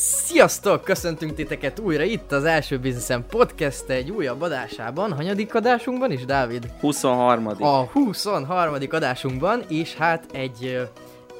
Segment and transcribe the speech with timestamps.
[0.00, 0.84] Sziasztok!
[0.84, 5.12] Köszöntünk titeket újra itt az első Businessen Podcast egy újabb adásában.
[5.12, 6.70] Hanyadik adásunkban is, Dávid?
[6.80, 7.46] 23.
[7.58, 8.74] A 23.
[8.90, 10.88] adásunkban, és hát egy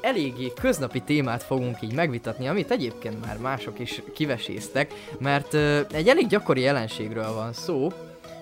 [0.01, 5.53] eléggé köznapi témát fogunk így megvitatni, amit egyébként már mások is kiveséztek, mert
[5.93, 7.91] egy elég gyakori jelenségről van szó,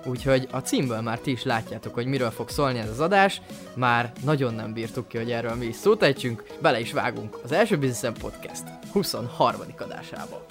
[0.08, 3.40] Úgyhogy a címből már ti is látjátok, hogy miről fog szólni ez az adás.
[3.74, 6.42] Már nagyon nem bírtuk ki, hogy erről mi is szót ejtsünk.
[6.60, 8.62] Bele is vágunk az első Businessen Podcast
[8.92, 9.60] 23.
[9.78, 10.46] adásába.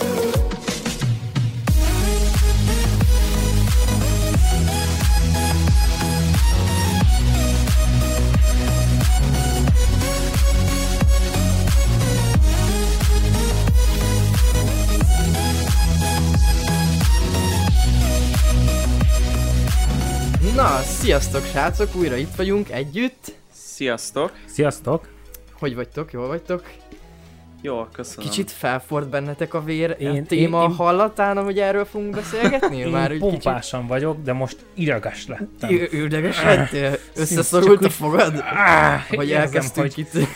[20.56, 23.32] Na, sziasztok srácok, újra itt vagyunk együtt.
[23.52, 24.32] Sziasztok!
[24.46, 25.08] Sziasztok!
[25.58, 26.62] Hogy vagytok, jól vagytok?
[27.60, 28.30] Jó, köszönöm.
[28.30, 32.76] Kicsit felfort bennetek a vér én, a téma én- én- hallatán, hogy erről fogunk beszélgetni?
[32.76, 35.70] Én Már úgy pompásan vagyok, de most iragas lettem.
[35.70, 36.96] kicsit ü- üldöges lettél?
[37.16, 38.42] Összeszorult a fogad?
[39.08, 40.28] Hogy elkezdtünk hogy itt...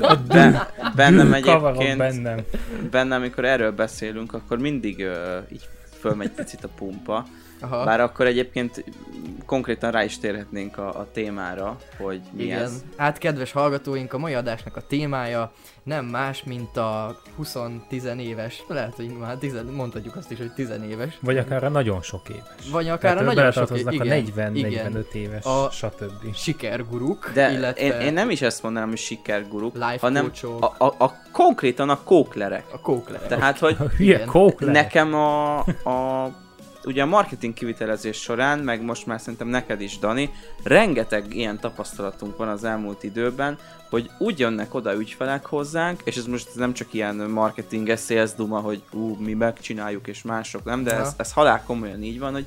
[0.00, 0.62] a dű, Ben,
[0.96, 2.38] bennem egyébként, bennem.
[2.90, 5.68] bennem, amikor erről beszélünk, akkor mindig uh, így
[6.00, 7.26] fölmegy picit a pumpa.
[7.60, 7.84] Aha.
[7.84, 8.84] Bár akkor egyébként
[9.46, 12.62] konkrétan rá is térhetnénk a, a témára, hogy mi Igen.
[12.62, 12.84] ez.
[12.96, 18.94] Hát kedves hallgatóink, a mai adásnak a témája nem más, mint a 20-10 éves, lehet,
[18.94, 22.70] hogy már 10, mondhatjuk azt is, hogy 10 éves, Vagy akár a nagyon sok éves.
[22.70, 26.34] vagy akár a Tehát nagyon sok beletartoznak igen, a igen, 40-45 éves, A- stb.
[26.34, 30.94] sikerguruk, De illetve én, én nem is ezt mondanám, hogy sikerguruk, life hanem a, a,
[30.98, 32.64] a, konkrétan a kóklerek.
[32.72, 33.26] a kóklerek.
[33.26, 34.26] Tehát, hogy A hülye Igen.
[34.26, 34.70] kókler.
[34.72, 36.30] Nekem a, a
[36.84, 40.30] ugye a marketing kivitelezés során, meg most már szerintem neked is, Dani,
[40.62, 43.58] rengeteg ilyen tapasztalatunk van az elmúlt időben,
[43.90, 48.58] hogy úgy jönnek oda ügyfelek hozzánk, és ez most nem csak ilyen marketing sales duma,
[48.58, 51.00] hogy ú, mi megcsináljuk és mások nem, de Aha.
[51.00, 52.46] ez, ez halál komolyan így van, hogy,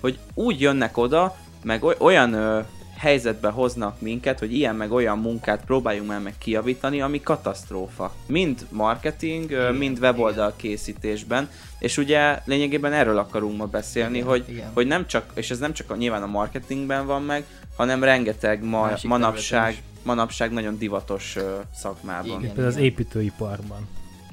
[0.00, 2.60] hogy úgy jönnek oda, meg oly- olyan ö,
[2.96, 8.14] helyzetbe hoznak minket, hogy ilyen meg olyan munkát próbáljunk már meg kijavítani, ami katasztrófa.
[8.26, 14.44] Mind marketing, Igen, mind weboldal készítésben, és ugye lényegében erről akarunk ma beszélni, Igen, hogy,
[14.48, 14.70] igen.
[14.74, 17.44] hogy nem csak, és ez nem csak a, nyilván a marketingben van meg,
[17.76, 22.26] hanem rengeteg ma, Másik manapság, manapság nagyon divatos ö, szakmában.
[22.26, 22.40] Igen.
[22.40, 23.88] Például az építőiparban.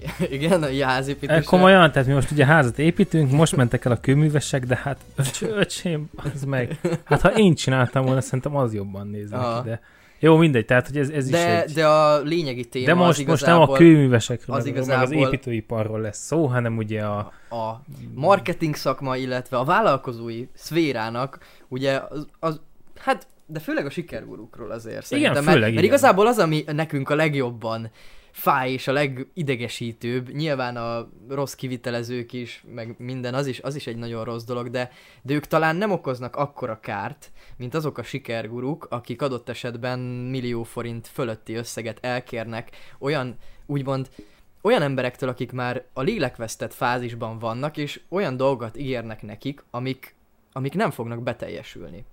[0.29, 1.45] Igen, a házépítés.
[1.45, 5.41] Komolyan, tehát mi most ugye házat építünk, most mentek el a kőművesek, de hát öcs,
[5.63, 6.79] öcsém, az meg.
[7.03, 9.56] Hát ha én csináltam volna, szerintem az jobban néz Aha.
[9.56, 9.81] neki, de
[10.19, 11.72] jó, mindegy, tehát hogy ez, ez is de, egy...
[11.72, 14.78] de a lényegi téma De az most, most nem igazából a kőművesekről, az az meg
[14.78, 17.18] az igazából- építőiparról lesz szó, hanem ugye a...
[17.50, 17.81] a
[18.13, 22.62] marketing szakma, illetve a vállalkozói szférának, ugye az, az
[23.00, 25.83] hát de főleg a sikergurukról azért szerintem, mert, főleg mert igen.
[25.83, 27.91] igazából az, ami nekünk a legjobban
[28.31, 33.88] fáj és a legidegesítőbb, nyilván a rossz kivitelezők is, meg minden, az is, az is
[33.88, 38.03] egy nagyon rossz dolog, de, de ők talán nem okoznak akkora kárt, mint azok a
[38.03, 42.69] sikerguruk, akik adott esetben millió forint fölötti összeget elkérnek
[43.00, 44.09] olyan, úgymond,
[44.62, 50.16] olyan emberektől, akik már a lélekvesztett fázisban vannak, és olyan dolgot ígérnek nekik, amik,
[50.52, 52.06] amik nem fognak beteljesülni.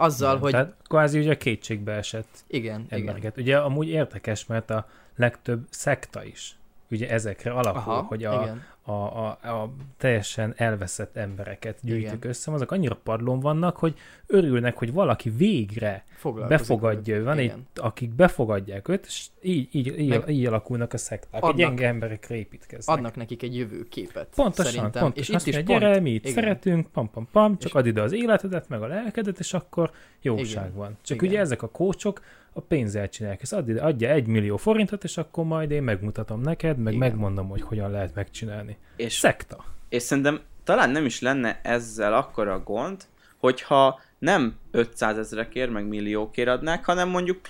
[0.00, 0.50] Azzal, Igen, hogy...
[0.50, 2.98] Tehát kvázi ugye kétségbe esett Igen, igen.
[2.98, 3.36] embereket.
[3.36, 6.54] Ugye amúgy érdekes, mert a legtöbb szekta is
[6.90, 8.64] ugye ezekre alapul, Aha, hogy a, igen.
[8.90, 12.28] A, a, a teljesen elveszett embereket gyűjtük Igen.
[12.30, 13.94] össze, azok annyira padlón vannak, hogy
[14.26, 16.04] örülnek, hogy valaki végre
[16.48, 21.42] befogadja, van egy, akik befogadják őt, és így, így, így, Meg így alakulnak a szekták,
[21.42, 22.96] adnak- hogy gyenge emberekre építkeznek.
[22.96, 24.28] Adnak nekik egy jövőképet.
[24.34, 25.02] Pontosan, szerintem.
[25.02, 25.22] pontosan.
[25.22, 26.34] És itt Azt is mondja, gyere, mi itt igen.
[26.34, 29.90] szeretünk, pam, pam, pam, csak És- add ide az életedet, meg a lelkedet, és akkor
[30.20, 30.74] jóság Igen.
[30.74, 30.96] van.
[31.02, 31.30] Csak Igen.
[31.30, 32.20] ugye ezek a kócsok
[32.52, 33.42] a pénzzel csinálják.
[33.42, 37.08] Ezt ide, adja egy millió forintot, és akkor majd én megmutatom neked, meg Igen.
[37.08, 38.76] megmondom, hogy hogyan lehet megcsinálni.
[38.96, 39.64] És Szekta.
[39.88, 43.04] És szerintem talán nem is lenne ezzel akkora gond,
[43.38, 47.40] hogyha nem 500 ezrekért, meg milliókért adnák, hanem mondjuk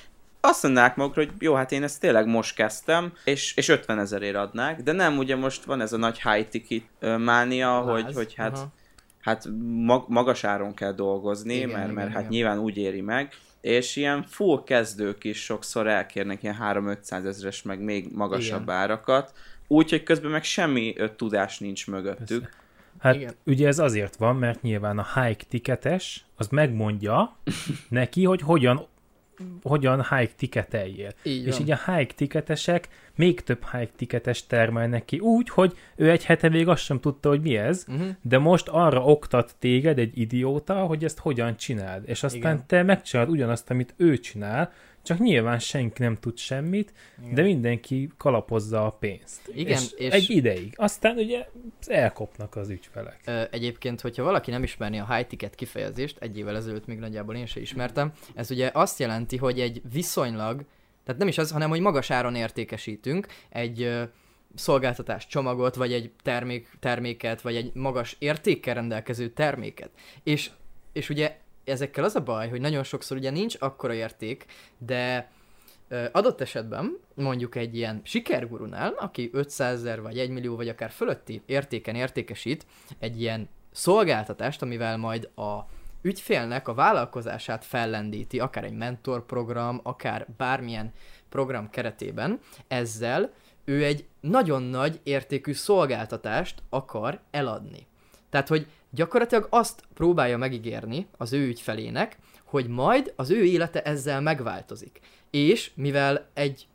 [0.40, 4.36] azt mondanák magukra, hogy jó, hát én ezt tényleg most kezdtem, és, és 50 ezerért
[4.36, 6.84] adnák, de nem, ugye most van ez a nagy high ticket
[7.18, 7.86] mánia, Láz.
[7.86, 8.68] hogy, hogy hát, Aha.
[9.20, 9.48] hát
[9.84, 12.30] mag, magas áron kell dolgozni, Igen, mert, igen, mert hát igen.
[12.32, 17.80] nyilván úgy éri meg, és ilyen full kezdők is sokszor elkérnek ilyen 3-500 ezres, meg
[17.80, 18.74] még magasabb Igen.
[18.74, 19.32] árakat,
[19.66, 22.40] úgyhogy közben meg semmi ö, tudás nincs mögöttük.
[22.40, 22.58] Persze.
[22.98, 23.28] Hát Igen.
[23.28, 23.54] Igen.
[23.54, 27.36] ugye ez azért van, mert nyilván a hike ticketes, az megmondja
[27.88, 28.86] neki, hogy hogyan
[29.62, 31.10] hogyan hike ticketeljél.
[31.22, 36.10] Így És így a hike ticketesek még több high ticketes termelnek ki, úgy, hogy ő
[36.10, 38.08] egy hete még azt sem tudta, hogy mi ez, Uh-huh.
[38.22, 42.64] de most arra oktat téged egy idióta, hogy ezt hogyan csináld, és aztán Igen.
[42.66, 44.72] te megcsinálod ugyanazt, amit ő csinál,
[45.02, 46.92] csak nyilván senki nem tud semmit,
[47.22, 47.34] Igen.
[47.34, 49.50] de mindenki kalapozza a pénzt.
[49.54, 50.72] Igen, és, és- egy ideig.
[50.76, 51.46] Aztán ugye
[51.86, 53.20] elkopnak az ügyfelek.
[53.24, 57.34] Ö, Egyébként, hogyha valaki nem ismerni a high ticket kifejezést, egy évvel ezelőtt még nagyjából
[57.36, 60.64] én se ismertem, ez ugye azt jelenti, hogy egy viszonylag,
[61.04, 64.02] tehát nem is az, hanem hogy magas áron értékesítünk egy ö,
[64.54, 69.90] szolgáltatás csomagot, vagy egy termék, terméket, vagy egy magas értékkel rendelkező terméket.
[70.22, 70.50] És,
[70.92, 71.36] és ugye
[71.70, 74.44] ezekkel az a baj, hogy nagyon sokszor ugye nincs akkora érték,
[74.78, 75.30] de
[76.12, 81.42] adott esetben mondjuk egy ilyen sikergurunál, aki 500 ezer vagy 1 millió vagy akár fölötti
[81.46, 82.66] értéken értékesít
[82.98, 85.58] egy ilyen szolgáltatást, amivel majd a
[86.02, 90.92] ügyfélnek a vállalkozását fellendíti, akár egy mentorprogram, akár bármilyen
[91.28, 93.32] program keretében, ezzel
[93.64, 97.86] ő egy nagyon nagy értékű szolgáltatást akar eladni.
[98.30, 104.20] Tehát, hogy gyakorlatilag azt próbálja megígérni az ő ügyfelének, hogy majd az ő élete ezzel
[104.20, 105.00] megváltozik.
[105.30, 106.66] És mivel egy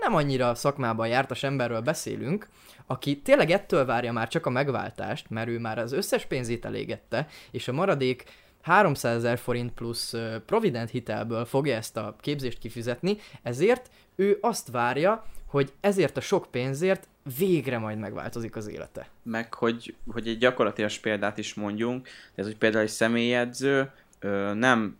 [0.00, 2.48] nem annyira szakmában jártas emberről beszélünk,
[2.86, 7.26] aki tényleg ettől várja már csak a megváltást, mert ő már az összes pénzét elégette,
[7.50, 8.24] és a maradék
[8.62, 10.14] 300 ezer forint plusz
[10.46, 16.46] Provident hitelből fogja ezt a képzést kifizetni, ezért ő azt várja, hogy ezért a sok
[16.50, 19.08] pénzért végre majd megváltozik az élete.
[19.22, 24.98] meg hogy, hogy egy gyakorlatilag példát is mondjunk, ez hogy például egy személyedző ö, nem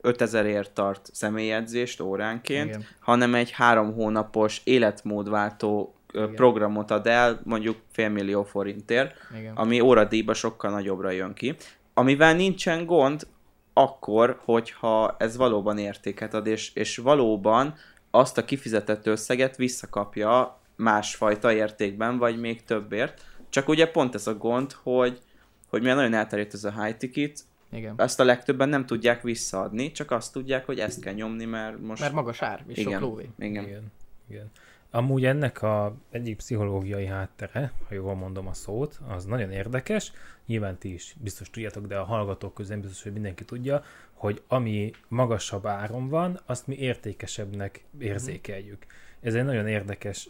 [0.00, 2.84] 5000 ért tart személyedzést óránként, Igen.
[3.00, 6.34] hanem egy három hónapos életmódváltó Igen.
[6.34, 9.56] programot ad el, mondjuk félmillió forintért, Igen.
[9.56, 11.56] ami óradíjba sokkal nagyobbra jön ki.
[11.94, 13.26] Amivel nincsen gond,
[13.72, 17.74] akkor, hogyha ez valóban értéket ad, és, és valóban
[18.10, 23.24] azt a kifizetett összeget visszakapja másfajta értékben, vagy még többért.
[23.48, 25.20] Csak ugye pont ez a gond, hogy,
[25.68, 27.40] hogy mivel nagyon elterjedt ez a high ticket,
[27.70, 27.94] Igen.
[27.96, 32.00] ezt a legtöbben nem tudják visszaadni, csak azt tudják, hogy ezt kell nyomni, mert most...
[32.00, 33.28] Mert magas ár, és igen, sok lóvé.
[33.38, 33.64] igen.
[33.64, 33.92] Igen.
[34.28, 34.50] Igen.
[34.90, 40.12] Amúgy ennek a egyik pszichológiai háttere, ha jól mondom a szót, az nagyon érdekes.
[40.46, 44.90] Nyilván ti is biztos tudjátok, de a hallgatók közben biztos, hogy mindenki tudja, hogy ami
[45.08, 48.86] magasabb áron van, azt mi értékesebbnek érzékeljük.
[49.20, 50.28] Ez egy nagyon érdekes,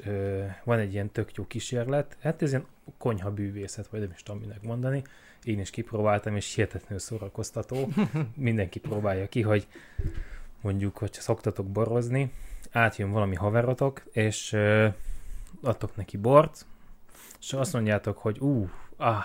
[0.64, 2.66] van egy ilyen tök jó kísérlet, hát ez ilyen
[2.98, 5.02] konyha bűvészet, vagy nem is tudom minek mondani.
[5.42, 7.88] Én is kipróbáltam, és hihetetlenül szórakoztató.
[8.34, 9.66] Mindenki próbálja ki, hogy
[10.60, 12.32] mondjuk, hogy szoktatok borozni,
[12.70, 14.56] átjön valami haverotok, és
[15.62, 16.66] adtok neki bort,
[17.40, 19.24] és azt mondjátok, hogy ú, ah,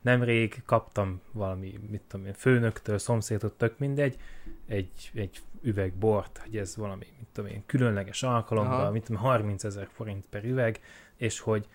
[0.00, 4.16] nemrég kaptam valami, mit tudom én, főnöktől, szomszédot, tök mindegy,
[4.72, 8.90] egy, egy üveg bort, hogy ez valami, mit tudom én, különleges alkalommal, Aha.
[8.90, 10.80] mit tudom, 30 ezer forint per üveg,
[11.16, 11.66] és hogy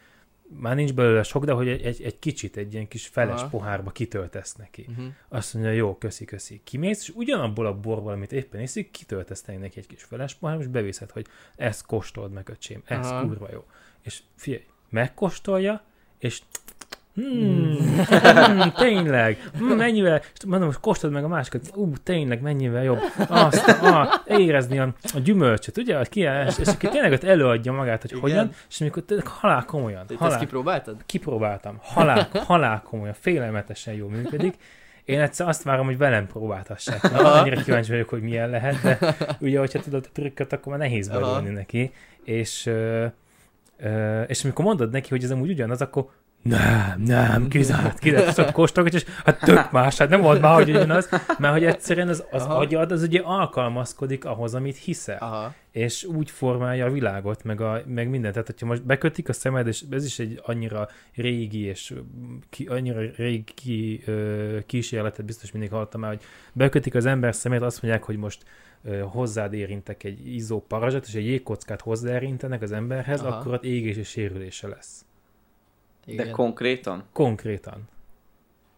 [0.47, 3.49] már nincs belőle sok, de hogy egy, egy, egy kicsit, egy ilyen kis feles Aha.
[3.49, 4.85] pohárba kitöltesz neki.
[4.89, 5.05] Uh-huh.
[5.29, 6.61] Azt mondja, jó, köszi, köszi.
[6.63, 10.67] Kimész, és ugyanabból a borból, amit éppen iszik, kitöltesz neki egy kis feles pohár, és
[10.67, 13.27] beviszed, hogy ezt kóstold meg, öcsém, ez Aha.
[13.27, 13.65] kurva jó.
[14.01, 15.83] És figyelj, megkóstolja,
[16.17, 16.41] és
[17.17, 22.83] Hmm, hmm, tényleg, hmm, mennyivel, és mondom, most kóstold meg a másikat, ú, tényleg, mennyivel
[22.83, 27.71] jobb, azt, ah, érezni a, a gyümölcsöt, ugye, ki, és, és aki tényleg ott előadja
[27.71, 28.21] magát, hogy Igen.
[28.21, 30.95] hogyan, és amikor tényleg halál komolyan, Te ezt halál, kipróbáltad?
[31.05, 34.55] kipróbáltam, halál, halál komolyan, félelmetesen jól működik.
[35.05, 37.11] Én egyszer azt várom, hogy velem próbáltassák.
[37.11, 40.81] Na, annyira kíváncsi vagyok, hogy milyen lehet, de ugye, hogyha tudod a trükköt, akkor már
[40.81, 41.91] nehéz belőni neki.
[42.23, 43.05] És, ö,
[43.77, 46.09] ö, és amikor mondod neki, hogy ez amúgy ugyanaz, akkor
[46.47, 50.69] nem, nem, kizárt, kizárt, csak kóstolgat, és hát tök más, hát nem volt már, hogy
[50.69, 52.57] ugyanaz, mert hogy egyszerűen az, az Aha.
[52.57, 55.53] agyad, az ugye alkalmazkodik ahhoz, amit hiszel Aha.
[55.71, 58.33] és úgy formálja a világot, meg, a, meg mindent.
[58.33, 61.93] Tehát, hogyha most bekötik a szemed, és ez is egy annyira régi, és
[62.49, 66.21] ki, annyira régi ö, kísérletet, biztos mindig hallottam már, hogy
[66.53, 68.43] bekötik az ember szemét, azt mondják, hogy most
[69.01, 73.37] hozzád érintek egy izzó parazsat, és egy jégkockát hozzáérintenek az emberhez, Aha.
[73.37, 75.05] akkor ott égés és sérülése lesz.
[76.07, 76.25] Igen.
[76.25, 77.03] De konkrétan?
[77.11, 77.87] Konkrétan.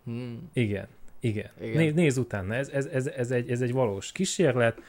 [0.04, 0.50] hmm.
[0.54, 0.88] Igen.
[1.20, 1.50] Igen.
[1.62, 1.82] Igen.
[1.82, 1.94] Igen.
[1.94, 4.82] Nézz, utána, ez, ez, ez, ez, egy, ez egy valós kísérlet.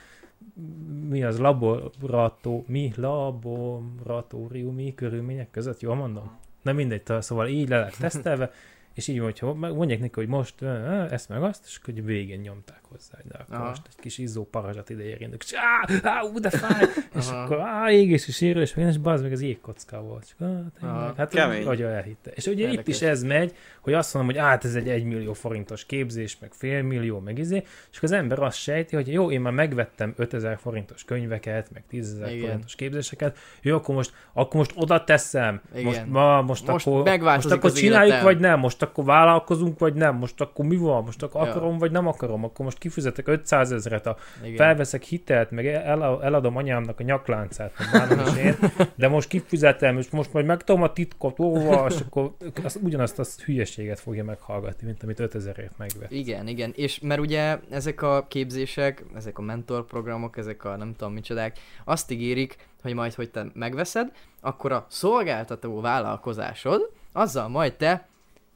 [1.09, 6.38] Mi az laborató, mi laboratóriumi körülmények között, jól mondom?
[6.62, 8.52] Na mindegy, szóval így le lett tesztelve,
[8.94, 10.62] és így, hogyha mondják neki, hogy most
[11.11, 13.68] ezt meg azt, és akkor végén nyomták hozzá, de akkor Aha.
[13.68, 16.85] most egy kis izzó parazsat ide érjön, és á, á, ú, de fáj,
[17.18, 20.35] és akkor á, égés és sérül, és és bazd meg az jégkocka volt.
[20.38, 20.49] Csak,
[20.80, 21.66] á, hát Kemény.
[21.66, 22.30] hogy elhitte.
[22.30, 22.80] És ugye Érdekes.
[22.80, 26.52] itt is ez megy, hogy azt mondom, hogy át ez egy egymillió forintos képzés, meg
[26.52, 30.59] fél millió, meg izé, és az ember azt sejti, hogy jó, én már megvettem 5000
[30.59, 35.85] forintos könyveket, meg 10.000 forintos képzéseket, jó, akkor most, akkor most oda teszem, Igen.
[35.85, 38.25] most, ma, most, most akkor, most akkor csináljuk, életem.
[38.25, 41.50] vagy nem, most akkor vállalkozunk, vagy nem, most akkor mi van, most akkor ja.
[41.50, 44.16] akarom, vagy nem akarom, akkor most kifizetek 500 ezeret, a,
[44.56, 48.56] felveszek hitelt, meg el, eladom anyámnak a nyakláncát, meg is én,
[48.94, 52.32] de most kifizetem, és most majd megtudom a titkot, óva, és akkor
[52.64, 56.10] az, ugyanazt a hülyeséget fogja meghallgatni, mint amit 5000ért megvett.
[56.10, 61.12] Igen, igen, és mert ugye ezek a képzések, ezek a mentorprogramok, ezek a nem tudom
[61.12, 68.08] micsodák, azt ígérik, hogy majd, hogy te megveszed, akkor a szolgáltató vállalkozásod, azzal majd te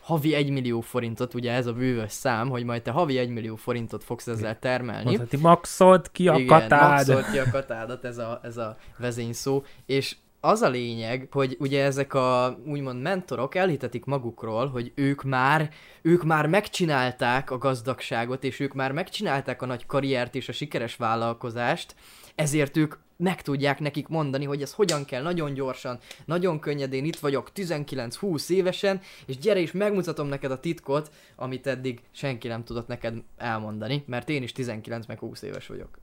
[0.04, 3.56] havi 1 millió forintot, ugye ez a bűvös szám, hogy majd te havi 1 millió
[3.56, 5.04] forintot fogsz ezzel termelni.
[5.04, 6.90] Mondhatni, maxolt ki a Igen, katád.
[6.90, 11.84] maxolt ki a katádat, ez a, ez a vezényszó, és az a lényeg, hogy ugye
[11.84, 15.70] ezek a úgymond mentorok elhitetik magukról, hogy ők már,
[16.02, 20.96] ők már megcsinálták a gazdagságot, és ők már megcsinálták a nagy karriert és a sikeres
[20.96, 21.94] vállalkozást,
[22.34, 22.94] ezért ők
[23.24, 28.50] meg tudják nekik mondani, hogy ez hogyan kell nagyon gyorsan, nagyon könnyedén, itt vagyok 19-20
[28.50, 34.04] évesen, és gyere is megmutatom neked a titkot, amit eddig senki nem tudott neked elmondani,
[34.06, 35.98] mert én is 19 meg 20 éves vagyok.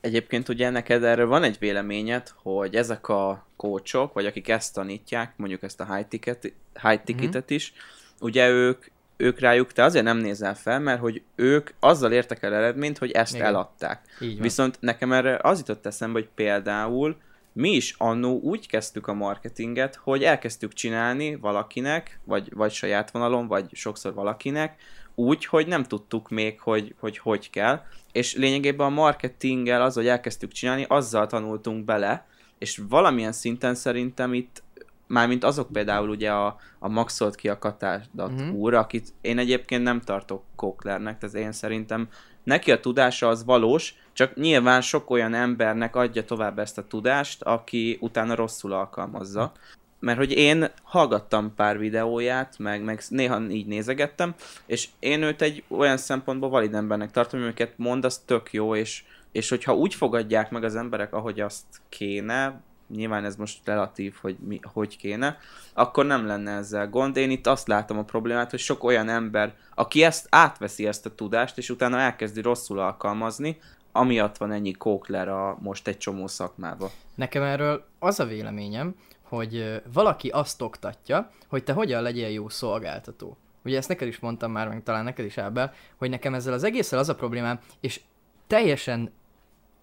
[0.00, 5.32] Egyébként ugye neked erről van egy véleményed, hogy ezek a kócsok, vagy akik ezt tanítják,
[5.36, 6.52] mondjuk ezt a high, ticket,
[6.82, 7.54] high ticketet mm-hmm.
[7.54, 7.72] is,
[8.20, 8.84] ugye ők
[9.16, 13.10] ők rájuk te azért nem nézel fel, mert hogy ők azzal értek el eredményt, hogy
[13.10, 13.46] ezt Igen.
[13.46, 14.00] eladták.
[14.40, 17.16] Viszont nekem erre az jutott eszembe, hogy például
[17.52, 23.46] mi is annó úgy kezdtük a marketinget, hogy elkezdtük csinálni valakinek, vagy, vagy saját vonalon,
[23.46, 24.80] vagy sokszor valakinek,
[25.14, 27.82] úgy, hogy nem tudtuk még, hogy hogy, hogy kell,
[28.12, 32.26] és lényegében a marketinggel az, hogy elkezdtük csinálni, azzal tanultunk bele,
[32.58, 34.62] és valamilyen szinten szerintem itt
[35.06, 38.54] mármint azok például ugye a, a maxolt ki a katádat uh-huh.
[38.54, 42.08] úr, akit én egyébként nem tartok Koklernek, tehát én szerintem
[42.46, 47.42] neki a tudása az valós, csak nyilván sok olyan embernek adja tovább ezt a tudást,
[47.42, 49.52] aki utána rosszul alkalmazza.
[50.00, 54.34] Mert hogy én hallgattam pár videóját, meg, meg néha így nézegettem,
[54.66, 59.04] és én őt egy olyan szempontból valid embernek tartom, amiket mond, az tök jó, és,
[59.32, 64.36] és hogyha úgy fogadják meg az emberek, ahogy azt kéne, nyilván ez most relatív, hogy
[64.38, 65.38] mi, hogy kéne,
[65.72, 67.16] akkor nem lenne ezzel gond.
[67.16, 71.14] Én itt azt látom a problémát, hogy sok olyan ember, aki ezt átveszi ezt a
[71.14, 73.58] tudást, és utána elkezdi rosszul alkalmazni,
[73.92, 76.90] amiatt van ennyi kókler a most egy csomó szakmába.
[77.14, 83.36] Nekem erről az a véleményem, hogy valaki azt oktatja, hogy te hogyan legyél jó szolgáltató.
[83.64, 86.64] Ugye ezt neked is mondtam már, meg talán neked is Ábel, hogy nekem ezzel az
[86.64, 88.00] egésszel az a problémám, és
[88.46, 89.12] teljesen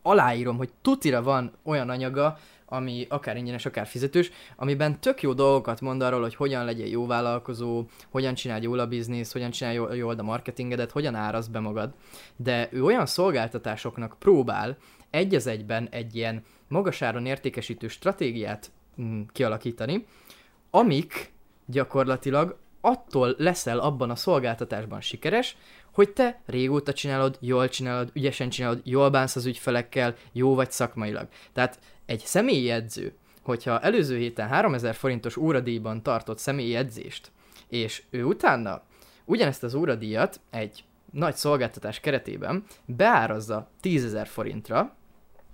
[0.01, 2.37] aláírom, hogy tutira van olyan anyaga,
[2.73, 7.05] ami akár ingyenes, akár fizetős, amiben tök jó dolgokat mond arról, hogy hogyan legyél jó
[7.05, 11.59] vállalkozó, hogyan csináld jól a biznisz, hogyan csinálj jól, jól a marketingedet, hogyan árasz be
[11.59, 11.93] magad.
[12.35, 14.77] De ő olyan szolgáltatásoknak próbál
[15.09, 20.05] egy az egyben egy ilyen magasáron értékesítő stratégiát mm, kialakítani,
[20.69, 21.33] amik
[21.65, 25.57] gyakorlatilag attól leszel abban a szolgáltatásban sikeres,
[25.93, 31.27] hogy te régóta csinálod, jól csinálod, ügyesen csinálod, jól bánsz az ügyfelekkel, jó vagy szakmailag.
[31.53, 37.31] Tehát egy személyi edző, hogyha előző héten 3000 forintos óradíjban tartott személyi edzést,
[37.67, 38.81] és ő utána
[39.25, 44.95] ugyanezt az óradíjat egy nagy szolgáltatás keretében beárazza 10.000 forintra,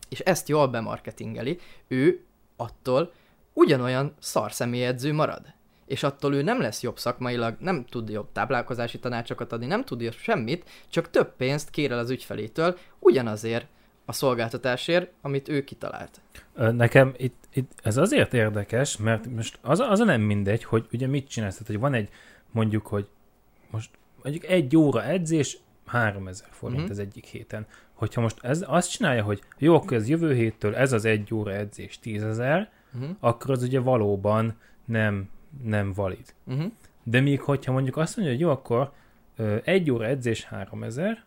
[0.10, 2.24] és ezt jól bemarketingeli, ő
[2.55, 3.13] attól
[3.53, 5.53] ugyanolyan szar személyedző marad.
[5.89, 10.01] És attól ő nem lesz jobb szakmailag, nem tud jobb táplálkozási tanácsokat adni, nem tud
[10.01, 13.67] jobb semmit, csak több pénzt kér el az ügyfelétől, ugyanazért
[14.05, 16.22] a szolgáltatásért, amit ő kitalált.
[16.55, 21.29] Nekem itt, itt ez azért érdekes, mert most az, az nem mindegy, hogy ugye mit
[21.29, 22.10] csinálsz, tehát, hogy van egy,
[22.51, 23.08] mondjuk, hogy
[23.69, 23.89] most
[24.24, 26.91] mondjuk egy óra edzés, 3000 forint uh-huh.
[26.91, 27.65] az egyik héten.
[27.93, 31.53] Hogyha most ez azt csinálja, hogy jó, akkor ez jövő héttől ez az egy óra
[31.53, 33.15] edzés 10 ezer, uh-huh.
[33.19, 35.29] akkor az ugye valóban nem,
[35.63, 36.34] nem valid.
[36.44, 36.72] Uh-huh.
[37.03, 38.91] De még hogyha mondjuk azt mondja, hogy jó, akkor
[39.63, 41.24] egy óra edzés 3000,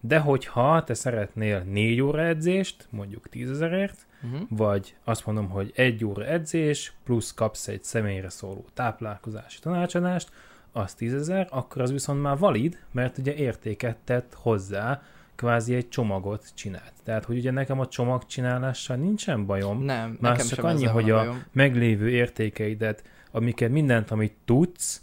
[0.00, 4.40] de hogyha te szeretnél négy óra edzést, mondjuk tízezerért, uh-huh.
[4.48, 10.30] vagy azt mondom, hogy egy óra edzés, plusz kapsz egy személyre szóló táplálkozási tanácsadást,
[10.72, 15.02] az tízezer, akkor az viszont már valid, mert ugye értéket tett hozzá,
[15.34, 16.92] kvázi egy csomagot csinált.
[17.04, 21.30] Tehát, hogy ugye nekem a csomagcsinálással nincsen bajom, nem, már nekem csak annyi, hogy a,
[21.30, 25.02] a meglévő értékeidet, amiket mindent, amit tudsz,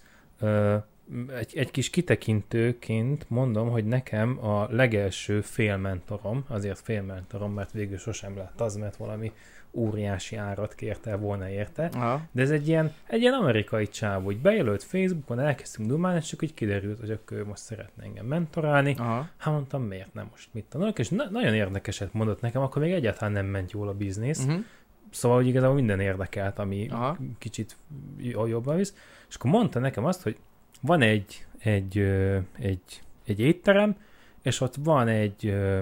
[1.38, 8.38] egy, egy kis kitekintőként mondom, hogy nekem a legelső félmentorom, azért félmentorom, mert végül sosem
[8.38, 9.32] lett az, mert valami
[9.72, 12.22] óriási árat kérte volna érte, Aha.
[12.32, 16.42] de ez egy ilyen, egy ilyen amerikai csáv, hogy bejelölt Facebookon, elkezdtünk dumálni, és csak
[16.42, 18.96] így kiderült, hogy akkor ő most szeretne engem mentorálni.
[18.98, 19.30] Aha.
[19.38, 22.92] Hát mondtam, miért nem most mit tanulok, és na- nagyon érdekeset mondott nekem, akkor még
[22.92, 24.64] egyáltalán nem ment jól a biznisz, Uh-huh.
[25.12, 27.18] Szóval, hogy igazából minden érdekelt, ami Aha.
[27.38, 27.78] Kicsit
[28.46, 28.94] jobban visz.
[29.30, 30.38] És akkor mondta nekem azt, hogy
[30.82, 31.98] van egy, egy,
[32.60, 33.96] egy, egy étterem,
[34.42, 35.82] és ott van egy ö,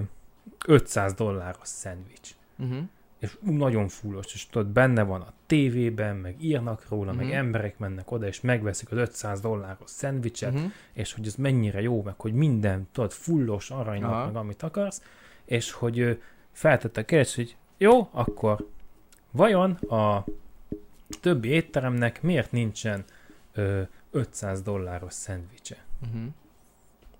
[0.67, 2.31] 500 dolláros szendvics.
[2.57, 2.77] Uh-huh.
[3.19, 7.17] És nagyon fullos, és tudod, benne van a tévében, meg írnak róla, uh-huh.
[7.17, 7.37] meg Mhm.
[7.37, 10.71] emberek mennek oda, és megveszik az 500 dolláros szendvicset, uh-huh.
[10.93, 14.25] És hogy ez mennyire jó, meg hogy minden, tudod, fullos, aranynak, Aha.
[14.25, 15.01] meg amit akarsz,
[15.45, 18.67] és hogy feltette a kérdést, hogy jó, akkor
[19.37, 20.23] vajon a
[21.21, 23.03] többi étteremnek miért nincsen
[23.53, 25.77] ö, 500 dolláros szendvicse?
[26.07, 26.21] Uh-huh.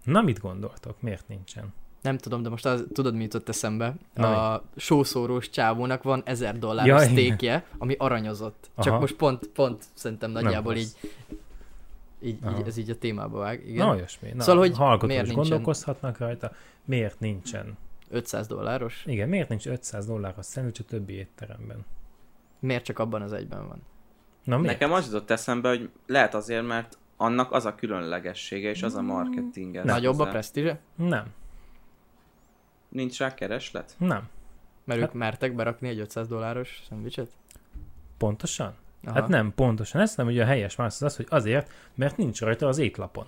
[0.03, 1.73] Na, mit gondoltok, miért nincsen?
[2.01, 3.95] Nem tudom, de most az, tudod, mi jutott eszembe?
[4.13, 8.69] Na, a sószórós csávónak van 1000 dolláros Ja, sztékje, ami aranyozott.
[8.77, 8.99] Csak Aha.
[8.99, 10.91] most pont, pont szerintem nagyjából így,
[12.21, 12.59] így, Aha.
[12.59, 13.67] így, ez így a témába vág.
[13.67, 13.85] Igen.
[13.87, 14.31] Na, olyasmi.
[14.33, 15.41] Na, Szóval, hogy hallgatók miért nincsen?
[15.41, 16.51] gondolkozhatnak rajta,
[16.85, 17.77] miért nincsen?
[18.09, 19.03] 500 dolláros?
[19.05, 21.85] Igen, miért nincs 500 dolláros szendvics a többi étteremben?
[22.59, 23.81] Miért csak abban az egyben van?
[24.43, 24.71] Na, miért?
[24.79, 29.01] Nekem az jutott eszembe, hogy lehet azért, mert annak az a különlegessége, és az a
[29.01, 29.83] marketinge.
[29.83, 30.29] Nagyobb a hozzá.
[30.31, 30.79] presztízse?
[30.95, 31.25] Nem,
[32.89, 33.95] Nincs rá kereslet?
[33.97, 34.29] nem.
[34.83, 37.31] Mert Hát- ők mertek berakni egy 500 dolláros szendvicset?
[38.17, 38.73] Pontosan?
[39.03, 39.19] Aha.
[39.19, 42.41] Hát nem, pontosan ezt nem, ugye a helyes válasz az az, hogy azért, mert nincs
[42.41, 43.25] rajta az étlapon.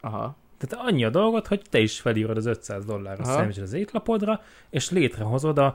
[0.00, 0.36] Aha.
[0.58, 4.90] Tehát annyi a dolgot, hogy te is felírod az 500 dolláros szendvicset az étlapodra, és
[4.90, 5.74] létrehozod a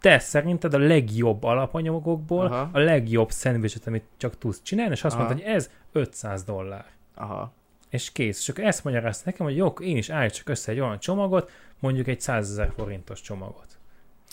[0.00, 2.68] te szerinted a legjobb alapanyagokból Aha.
[2.72, 5.24] a legjobb szendvicset, amit csak tudsz csinálni, és azt Aha.
[5.24, 6.84] mondod, hogy ez 500 dollár.
[7.14, 7.52] Aha.
[7.88, 8.40] És kész.
[8.40, 12.06] És akkor ezt magyarázta nekem, hogy jó, én is állítsak össze egy olyan csomagot, mondjuk
[12.06, 13.78] egy 100 ezer forintos csomagot.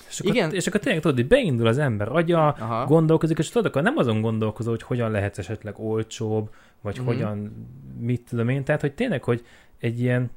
[0.09, 0.53] És akkor, Igen.
[0.53, 2.85] és akkor tényleg tudod, hogy beindul az ember agya, Aha.
[2.85, 6.49] gondolkozik, és tudod, akkor nem azon gondolkozol, hogy hogyan lehet esetleg olcsóbb,
[6.81, 7.05] vagy mm-hmm.
[7.07, 7.67] hogyan,
[7.99, 9.45] mit tudom én, tehát, hogy tényleg, hogy
[9.79, 10.29] egy ilyen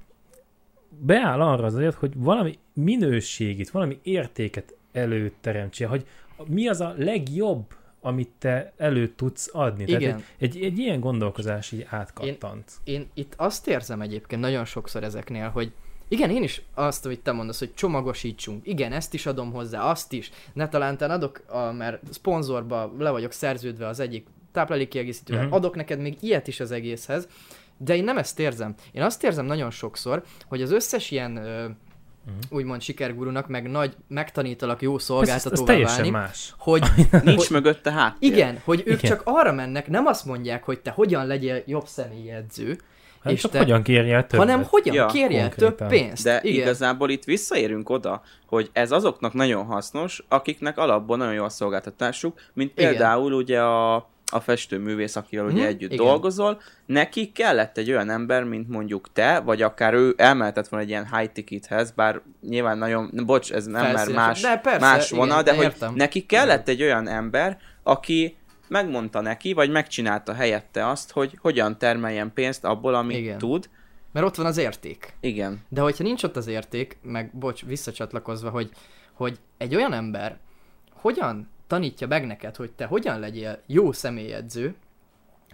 [0.98, 6.06] beáll arra az agyat, hogy valami minőségit, valami értéket előteremtse, hogy
[6.46, 7.64] mi az a legjobb,
[8.00, 9.84] amit te elő tudsz adni.
[9.84, 10.24] Tehát Igen.
[10.38, 12.72] egy, egy, egy ilyen gondolkozás így átkattant.
[12.84, 15.72] Én itt azt érzem egyébként nagyon sokszor ezeknél, hogy
[16.08, 18.66] igen, én is azt, amit te mondasz, hogy csomagosítsunk.
[18.66, 20.30] Igen, ezt is adom hozzá, azt is.
[20.52, 25.52] Ne talántán adok, a, mert szponzorba le vagyok szerződve az egyik táplálékkiegészítővel, Mhm.
[25.52, 27.28] adok neked még ilyet is az egészhez,
[27.76, 28.74] de én nem ezt érzem.
[28.92, 31.68] Én azt érzem nagyon sokszor, hogy az összes ilyen ö,
[32.26, 32.56] Mhm.
[32.56, 36.54] úgymond sikergurunak, meg nagy megtanítalak jó Ez, ez szolgáltatóvá teljesen válni, más.
[36.58, 36.82] hogy
[37.24, 38.32] Nincs mögötte háttér.
[38.32, 39.10] igen, hogy ők Igen.
[39.10, 42.78] csak arra mennek, nem azt mondják, hogy te hogyan legyél jobb személyedző,
[43.24, 44.46] Hát és csak te- hogyan kérjél többet?
[44.46, 45.76] hanem hogyan Ja, kérjél konkrétan.
[45.76, 46.24] több pénzt.
[46.24, 46.60] De Igen.
[46.62, 52.40] igazából itt visszaérünk oda, hogy ez azoknak nagyon hasznos, akiknek alapból nagyon jó a szolgáltatásuk,
[52.52, 52.90] mint Igen.
[52.90, 56.06] például ugye a, a festőművész, akivel ugye Mhm, együtt igen.
[56.06, 60.90] dolgozol, neki kellett egy olyan ember, mint mondjuk te, vagy akár ő elmehetett volna egy
[60.90, 65.42] ilyen high tickethez, bár nyilván nagyon, bocs, ez nem már más, de persze, más vonal,
[65.42, 65.94] de hogy értem.
[65.94, 68.36] neki kellett egy olyan ember, aki
[68.68, 73.38] megmondta neki, vagy megcsinálta helyette azt, hogy hogyan termeljen pénzt abból, amit Igen.
[73.38, 73.68] tud.
[74.12, 75.12] Mert ott van az érték.
[75.20, 75.60] Igen.
[75.68, 78.70] De hogyha nincs ott az érték, meg bocs, visszacsatlakozva, hogy,
[79.12, 80.38] hogy egy olyan ember
[80.94, 84.74] hogyan tanítja meg neked, hogy te hogyan legyél jó személyedző,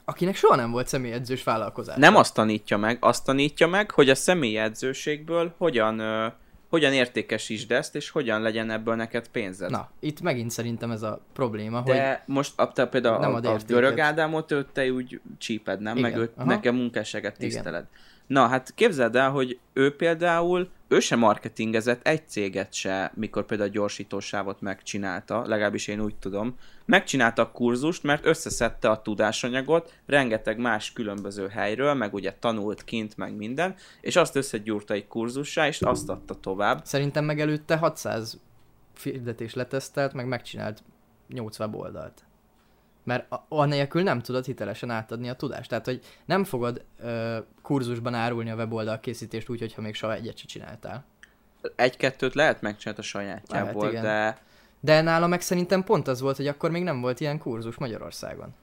[0.04, 1.96] akinek soha nem volt személyedzős vállalkozás.
[1.96, 6.26] Nem azt tanítja meg, azt tanítja meg, hogy a személyi edzőségből hogyan, ö,
[6.68, 9.70] hogyan értékesítsd ezt, és hogyan legyen ebből neked pénzed.
[9.70, 13.54] Na, itt megint szerintem ez a probléma, hogy De most a, te például Nem a,
[13.54, 15.96] a görög Ádámot, őt te úgy csíped, nem?
[15.96, 16.46] Igen, Meg őt, aha.
[16.46, 17.88] nekem munkásságet Igen.
[18.26, 23.68] Na, hát képzeld el, hogy ő például, ő sem marketingezett egy céget se, mikor például
[23.68, 26.56] a gyorsítósávot megcsinálta, legalábbis én úgy tudom.
[26.84, 33.16] Megcsinálta a kurzust, mert összeszedte a tudásanyagot rengeteg más különböző helyről, meg ugye tanult kint,
[33.16, 36.84] meg minden, és azt összegyúrta egy kurzussá, és azt adta tovább.
[36.84, 38.40] szerintem meg előtte 600
[39.02, 40.82] hirdetés letesztelt, meg megcsinált
[41.28, 42.25] 8 weboldalt.
[43.06, 45.68] Mert anélkül nem tudod hitelesen átadni a tudást.
[45.68, 50.36] Tehát, hogy nem fogod ö, kurzusban árulni a weboldal készítést úgy, hogyha még soha egyet
[50.36, 51.04] se csináltál.
[51.76, 54.38] Egy-kettőt lehet megcsinálni a sajátjából, Lehet, de
[54.80, 58.54] De nála meg szerintem pont az volt, hogy akkor még nem volt ilyen kurzus Magyarországon.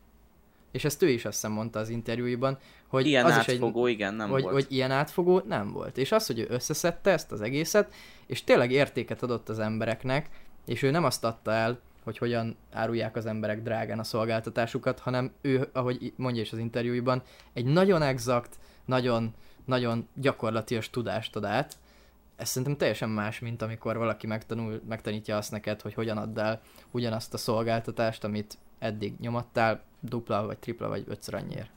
[0.71, 3.97] És ezt ő is azt hiszem mondta az interjúiban, hogy ilyen az átfogó, is egy,
[3.97, 4.53] igen, nem hogy, volt.
[4.53, 5.97] hogy ilyen átfogó nem volt.
[5.97, 7.93] És az, hogy ő összeszedte ezt az egészet,
[8.25, 10.29] és tényleg értéket adott az embereknek,
[10.65, 15.31] és ő nem azt adta el, hogy hogyan árulják az emberek drágán a szolgáltatásukat, hanem
[15.41, 17.21] ő, ahogy mondja is az interjúiban,
[17.53, 19.33] egy nagyon exakt, nagyon,
[19.65, 21.77] nagyon gyakorlatias tudást ad át.
[22.35, 26.61] Ez szerintem teljesen más, mint amikor valaki megtanul, megtanítja azt neked, hogy hogyan add el
[26.91, 31.69] ugyanazt a szolgáltatást, amit eddig nyomattál, dupla, vagy tripla, vagy ötször annyiért.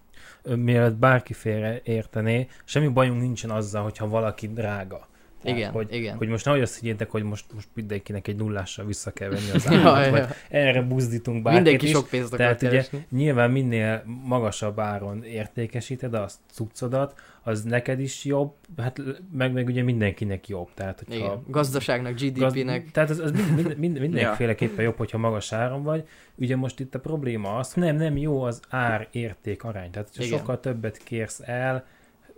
[0.43, 5.07] Mielőtt bárki félre értené, semmi bajunk nincsen azzal, hogyha valaki drága.
[5.43, 6.17] Tehát, Igen, hogy, igen.
[6.17, 9.65] hogy most nehogy azt higgyétek, hogy most, most mindenkinek egy nullással vissza kell venni az
[9.71, 10.29] Ja, árat, vagy ja.
[10.49, 11.93] erre buzdítunk bárkit Mindenki is.
[11.93, 13.07] sok pénzt akar Tehát ugye keresni.
[13.11, 19.01] nyilván minél magasabb áron értékesíted a cuccodat, az neked is jobb, hát
[19.33, 20.69] meg, meg ugye mindenkinek jobb.
[20.75, 21.43] Tehát, hogyha Igen.
[21.49, 22.81] Gazdaságnak, GDP-nek.
[22.83, 22.93] Gazd...
[22.93, 26.09] Tehát az, az mind, mind, mind, mindenféleképpen jobb, hogyha magas áron vagy.
[26.35, 29.91] Ugye most itt a probléma az, nem, nem jó az ár-érték arány.
[29.91, 30.39] Tehát, hogyha Igen.
[30.39, 31.87] sokkal többet kérsz el,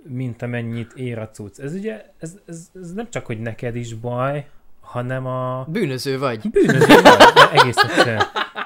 [0.02, 1.58] mint amennyit ér a cucc.
[1.58, 4.46] Ez ugye, ez, ez, ez nem csak, hogy neked is baj,
[4.80, 6.50] hanem a Bűnöző vagy.
[6.50, 7.16] bűnöző baj,
[7.60, 8.22] egész egyszerűen.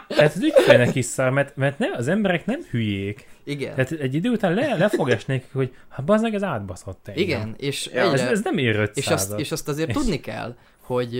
[0.08, 3.26] Tehát az ügyfélnek is szar, mert, mert ne, az emberek nem hülyék.
[3.44, 3.74] Igen.
[3.74, 7.22] Tehát egy idő után le, le fog nekik, hogy hát bazdmeg, ez átbaszott engem.
[7.24, 9.94] Igen, és Ja, Ez, egyre, ez nem ér 500 és, azt, és azt azért És-
[9.94, 11.18] tudni kell, hogy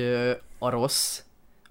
[0.59, 1.20] a rossz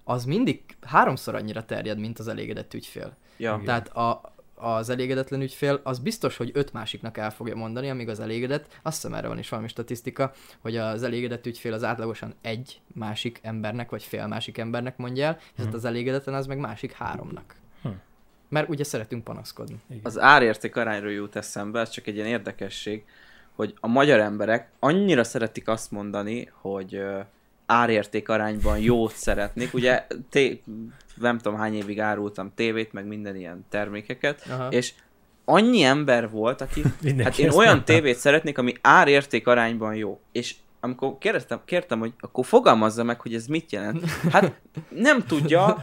[0.04, 3.16] az mindig háromszor annyira terjed, mint az elégedett ügyfél.
[3.36, 3.52] Ja.
[3.52, 3.64] Igen.
[3.64, 4.31] Tehát a,
[4.62, 8.94] az elégedetlen ügyfél az biztos, hogy öt másiknak el fogja mondani, amíg az elégedett, azt
[9.02, 13.90] hiszem erre van is valami statisztika, hogy az elégedett ügyfél az átlagosan egy másik embernek,
[13.90, 15.74] vagy fél másik embernek mondja el, és Mhm.
[15.74, 17.54] az elégedetlen az meg másik háromnak.
[17.82, 17.88] Hm.
[18.48, 19.76] Mert ugye szeretünk panaszkodni.
[19.88, 20.00] Igen.
[20.04, 23.04] Az árérték arányról jut eszembe, ez csak egy ilyen érdekesség,
[23.54, 27.02] hogy a magyar emberek annyira szeretik azt mondani, hogy
[27.72, 29.74] árérték arányban jót szeretnék.
[29.74, 30.62] Ugye té-
[31.14, 34.68] nem tudom hány évig árultam tévét, meg minden ilyen termékeket, Aha.
[34.68, 34.92] és
[35.44, 36.82] annyi ember volt, aki,
[37.24, 37.92] hát én olyan mondta.
[37.92, 40.20] tévét szeretnék, ami árérték arányban jó.
[40.32, 44.04] És amikor kérdeztem, kértem, hogy akkor fogalmazza meg, hogy ez mit jelent.
[44.30, 44.52] Hát
[44.88, 45.82] nem tudja,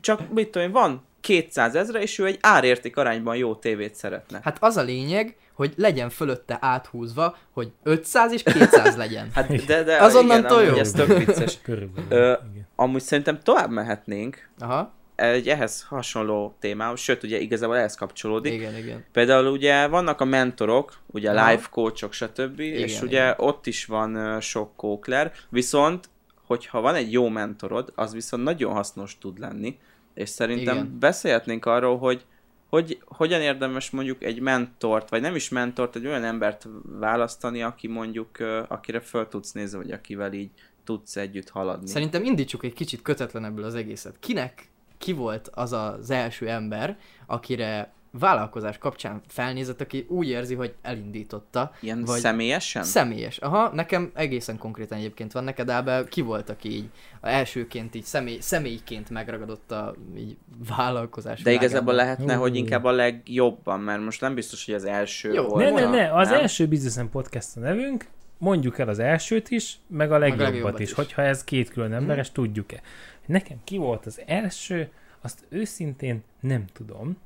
[0.00, 4.40] csak mit tudom én, van 200 ezre, és ő egy árérték arányban jó tévét szeretne.
[4.42, 9.30] Hát az a lényeg, hogy legyen fölötte áthúzva, hogy 500 és 200 legyen.
[9.34, 10.80] Hát de, de Azonnantól igen, amúgy jó.
[10.80, 11.60] ez tök vicces.
[11.62, 12.10] Körülbelül.
[12.10, 12.66] Ö, igen.
[12.76, 18.52] Amúgy szerintem tovább mehetnénk Aha, egy ehhez hasonló témához, sőt ugye igazából ehhez kapcsolódik.
[18.52, 19.04] igen, igen.
[19.12, 21.50] Például ugye vannak a mentorok, ugye Aha.
[21.50, 22.60] life coachok, stb.
[22.60, 23.34] Igen, és ugye igen.
[23.36, 26.08] ott is van sok kókler, viszont
[26.46, 29.78] hogyha van egy jó mentorod, az viszont nagyon hasznos tud lenni,
[30.14, 30.96] és szerintem Igen.
[30.98, 32.24] beszélhetnénk arról, hogy
[32.68, 37.88] hogy hogyan érdemes mondjuk egy mentort, vagy nem is mentort, egy olyan embert választani, aki
[37.88, 38.28] mondjuk,
[38.68, 40.50] akire föl tudsz nézni, vagy akivel így
[40.84, 41.86] tudsz együtt haladni.
[41.88, 44.16] Szerintem indítsuk egy kicsit kötetlenebből az egészet.
[44.20, 50.74] Kinek ki volt az az első ember, akire vállalkozás kapcsán felnézett, aki úgy érzi, hogy
[50.82, 51.72] elindította.
[51.80, 52.82] Ilyen vagy- személyesen?
[52.82, 53.38] Személyes.
[53.38, 56.88] Aha, nekem egészen konkrétan egyébként van neked, Ábel, ki volt, aki így
[57.20, 60.36] a elsőként így személy, személyként megragadott a így
[60.76, 62.16] vállalkozás De igazából világában?
[62.26, 65.64] lehetne, hogy inkább a legjobban, mert most nem biztos, hogy az első Jó, volt.
[65.74, 66.40] Ne, ne, ne, az nem?
[66.40, 68.04] első Business Podcast a nevünk,
[68.38, 70.94] mondjuk el az elsőt is, meg a legjobbat, legjobbat is, is.
[70.94, 72.80] hogyha ez két külön emberes, tudjuk-e.
[73.26, 77.16] Nekem ki volt az első, azt őszintén nem tudom.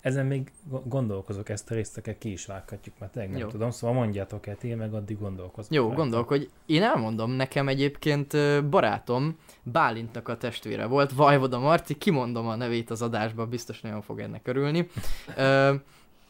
[0.00, 3.46] Ezen még go- gondolkozok, ezt a részt ki is vághatjuk, mert tényleg nem Jó.
[3.48, 5.72] tudom, szóval mondjátok el, én meg addig gondolkozok.
[5.72, 5.96] Jó, rajta.
[5.96, 6.48] gondolkodj.
[6.66, 8.36] Én elmondom, nekem egyébként
[8.68, 14.20] barátom Bálintnak a testvére volt, Vajvoda Marci, kimondom a nevét az adásba, biztos nagyon fog
[14.20, 14.88] ennek örülni.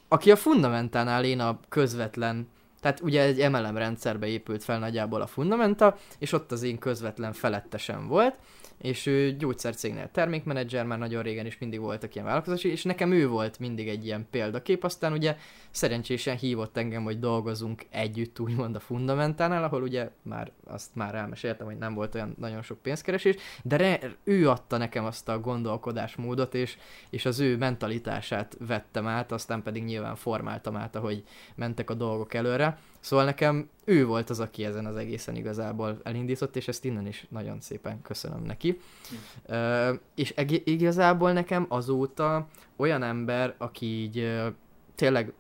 [0.08, 2.48] Aki a Fundamentánál én a közvetlen,
[2.80, 7.32] tehát ugye egy MLM rendszerbe épült fel nagyjából a Fundamenta, és ott az én közvetlen
[7.32, 8.34] felettesem volt,
[8.78, 13.28] és ő gyógyszercégnél termékmenedzser, már nagyon régen is mindig voltak ilyen vállalkozási, és nekem ő
[13.28, 15.36] volt mindig egy ilyen példakép, aztán ugye
[15.70, 21.66] szerencsésen hívott engem, hogy dolgozunk együtt úgymond a Fundamentánál, ahol ugye már azt már elmeséltem,
[21.66, 26.54] hogy nem volt olyan nagyon sok pénzkeresés, de re, ő adta nekem azt a gondolkodásmódot,
[26.54, 26.78] és,
[27.10, 32.34] és az ő mentalitását vettem át, aztán pedig nyilván formáltam át, ahogy mentek a dolgok
[32.34, 32.78] előre.
[33.00, 37.26] Szóval nekem ő volt az, aki ezen az egészen igazából elindított, és ezt innen is
[37.28, 38.80] nagyon szépen köszönöm neki.
[39.46, 44.48] Ö, és eg- igazából nekem azóta olyan ember, aki így ö,
[44.94, 45.32] tényleg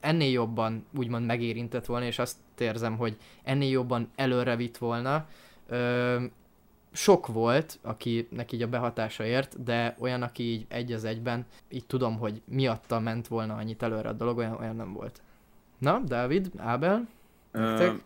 [0.00, 5.26] ennél jobban úgymond megérintett volna, és azt érzem, hogy ennél jobban előre vitt volna.
[5.68, 6.22] Ö,
[6.92, 11.86] sok volt, akinek így a behatása ért, de olyan, aki így egy az egyben, így
[11.86, 15.22] tudom, hogy miatta ment volna annyit előre a dolog, olyan, olyan nem volt.
[15.84, 17.04] Na, Dávid, Ábel,
[17.52, 18.00] nektek?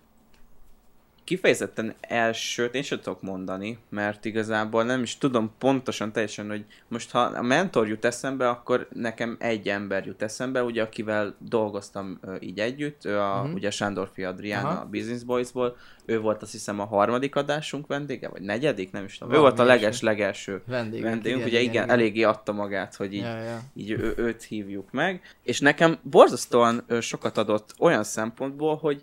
[1.28, 7.10] Kifejezetten elsőt én sem tudok mondani, mert igazából nem is tudom pontosan teljesen, hogy most
[7.10, 12.34] ha a mentor jut eszembe, akkor nekem egy ember jut eszembe, ugye akivel dolgoztam ö,
[12.40, 13.52] így együtt, ő a, Mhm.
[13.54, 14.80] ugye Sándorfi Adrián Aha.
[14.80, 19.18] a Business Boysból, ő volt azt hiszem a harmadik adásunk vendége, vagy negyedik, nem is
[19.18, 19.34] tudom.
[19.34, 19.84] Ő Valami volt a ilyesmi.
[19.84, 23.60] leges legelső Vendégünk, vendégünk, ugye igen, eléggé adta magát, hogy így Ja, ja.
[23.74, 29.02] így ő, őt hívjuk meg, és nekem borzasztóan sokat adott olyan szempontból, hogy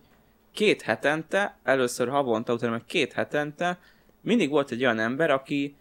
[0.55, 3.77] két hetente, először havonta, utána meg két hetente
[4.25, 5.75] mindig volt egy olyan ember, aki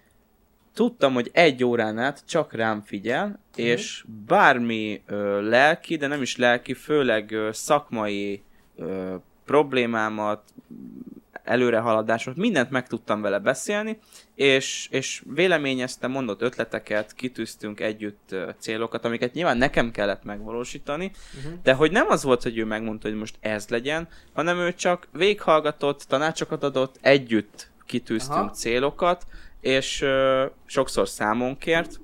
[0.75, 6.37] tudtam, hogy egy órán át csak rám figyel, és bármi ö, lelki, de nem is
[6.37, 8.43] lelki, főleg ö, szakmai
[8.77, 10.43] ö, problémámat,
[11.45, 13.99] előrehaladásomat, mindent meg tudtam vele beszélni,
[14.35, 21.53] és, és véleményeztem, mondott ötleteket, kitűztünk együtt célokat, amiket nyilván nekem kellett megvalósítani, Uh-huh.
[21.63, 25.09] de hogy nem az volt, hogy ő megmondta, hogy most ez legyen, hanem ő csak
[25.13, 28.51] véghallgatott, tanácsokat adott, együtt kitűztünk Aha.
[28.51, 29.27] Célokat,
[29.61, 32.01] és ö, sokszor számon kért,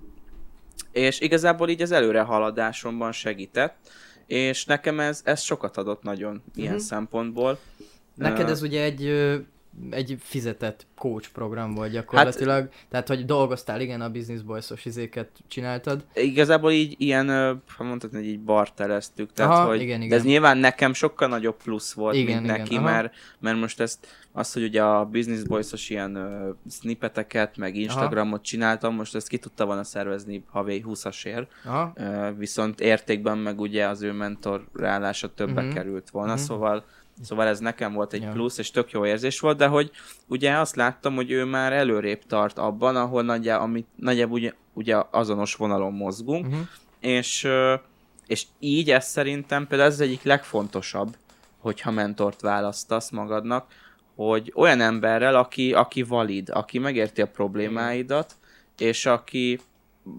[0.93, 3.77] és igazából így az előrehaladásomban segített,
[4.27, 6.83] és nekem ez, ez sokat adott nagyon ilyen Mhm.
[6.83, 7.59] szempontból.
[8.15, 9.05] Neked ez ugye egy,
[9.91, 15.29] egy fizetett coach program volt gyakorlatilag, hát, tehát hogy dolgoztál, igen, a Business Boys-os izéket
[15.49, 16.05] csináltad.
[16.15, 17.29] Igazából így ilyen,
[17.77, 20.19] ha mondhatni, hogy így bartereztük, tehát Aha, hogy, igen, de igen.
[20.19, 22.85] ez nyilván nekem sokkal nagyobb plusz volt, Igen, mint igen, neki, aha.
[22.85, 28.43] mert, mert most ezt, azt, hogy ugye a Business Boys-os ilyen ö, snippeteket, meg Instagramot
[28.43, 33.87] csináltam, most ezt ki tudta volna szervezni havi 20-asért, Aha, Ö, viszont értékben meg ugye
[33.89, 35.73] az ő mentorálása többe Mhm.
[35.75, 36.41] került volna, Mhm.
[36.43, 36.85] szóval
[37.23, 38.31] Szóval ez nekem volt egy Ja.
[38.31, 39.91] plusz, és tök jó érzés volt, de hogy
[40.27, 45.03] ugye azt láttam, hogy ő már előrébb tart abban, ahol nagyjá, amit, nagyjából ugye, ugye
[45.11, 46.61] azonos vonalon mozgunk, uh-huh.
[47.01, 47.49] és,
[48.27, 51.17] és így ez szerintem például ez az egyik legfontosabb,
[51.59, 53.67] hogyha mentort választasz magadnak,
[54.15, 58.35] hogy olyan emberrel, aki, aki valid, aki megérti a problémáidat,
[58.79, 59.61] és aki,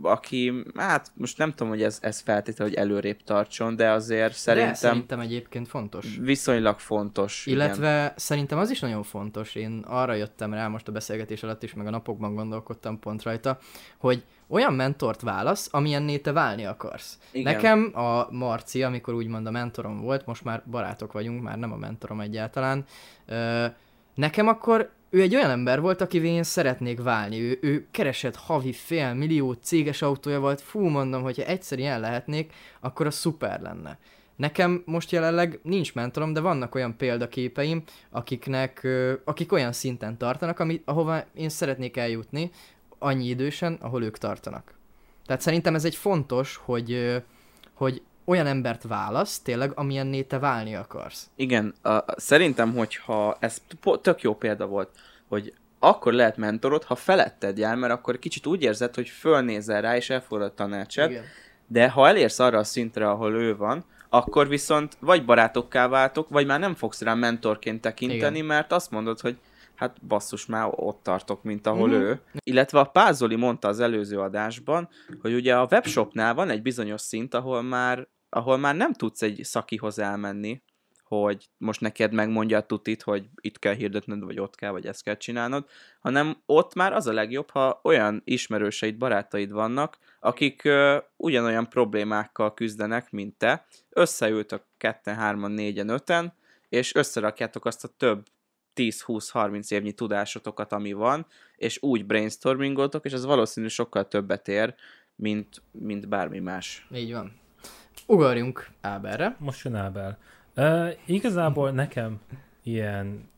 [0.01, 4.71] aki, hát most nem tudom, hogy ez, ez feltétlenül, hogy előrébb tartson, de azért szerintem,
[4.71, 6.17] De szerintem egyébként fontos.
[6.19, 7.45] viszonylag fontos.
[7.45, 8.13] Illetve igen.
[8.15, 11.87] szerintem az is nagyon fontos, én arra jöttem rá most a beszélgetés alatt is, meg
[11.87, 13.57] a napokban gondolkodtam pont rajta,
[13.97, 17.17] hogy olyan mentort válasz, amilyenné te válni akarsz.
[17.31, 17.53] Igen.
[17.53, 21.77] Nekem a Marci, amikor úgymond a mentorom volt, most már barátok vagyunk, már nem a
[21.77, 22.85] mentorom egyáltalán,
[24.15, 27.39] nekem akkor ő egy olyan ember volt, akivel én szeretnék válni.
[27.39, 32.53] Ő, ő keresett havi fél millió céges autója volt, fú, mondom, hogyha egyszer ilyen lehetnék,
[32.79, 33.99] akkor az szuper lenne.
[34.35, 38.87] Nekem most jelenleg nincs mentorom, de vannak olyan példaképeim, akiknek,
[39.23, 42.51] akik olyan szinten tartanak, ami, ahova én szeretnék eljutni,
[42.99, 44.73] annyi idősen, ahol ők tartanak.
[45.25, 47.21] Tehát szerintem ez egy fontos, hogy,
[47.73, 51.29] hogy olyan embert válasz, tényleg, amilyenné te válni akarsz.
[51.35, 53.61] Igen, a, szerintem, hogyha ez
[54.01, 54.89] tök jó példa volt,
[55.27, 59.95] hogy akkor lehet mentorod, ha feletted jár, mert akkor kicsit úgy érzed, hogy fölnézel rá,
[59.95, 61.11] és elfogadod a tanácsát,
[61.67, 66.45] de ha elérsz arra a szintre, ahol ő van, akkor viszont vagy barátokká váltok, vagy
[66.45, 68.47] már nem fogsz rá mentorként tekinteni, Igen.
[68.47, 69.37] mert azt mondod, hogy
[69.81, 71.97] hát basszus, már ott tartok, mint ahol Mhm.
[71.97, 72.21] ő.
[72.43, 74.89] Illetve a Pázoli mondta az előző adásban,
[75.21, 79.39] hogy ugye a webshopnál van egy bizonyos szint, ahol már, ahol már nem tudsz egy
[79.43, 80.61] szakihoz elmenni,
[81.03, 85.03] hogy most neked megmondja a tutit, hogy itt kell hirdetned, vagy ott kell, vagy ezt
[85.03, 85.65] kell csinálnod,
[85.99, 92.53] hanem ott már az a legjobb, ha olyan ismerőseid, barátaid vannak, akik ö, ugyanolyan problémákkal
[92.53, 96.33] küzdenek, mint te, összeültök ketten, hárman, négyen, öten,
[96.69, 98.25] és összerakjátok azt a több
[98.75, 104.75] 10-20-30 évnyi tudásotokat, ami van, és úgy brainstormingoltok, és az valószínű sokkal többet ér,
[105.15, 106.87] mint, mint bármi más.
[106.95, 107.39] Így van.
[108.07, 109.35] Ugorjunk Áberre.
[109.39, 110.17] Most jön Ábel.
[110.55, 112.19] Uh, igazából nekem
[112.63, 113.29] ilyen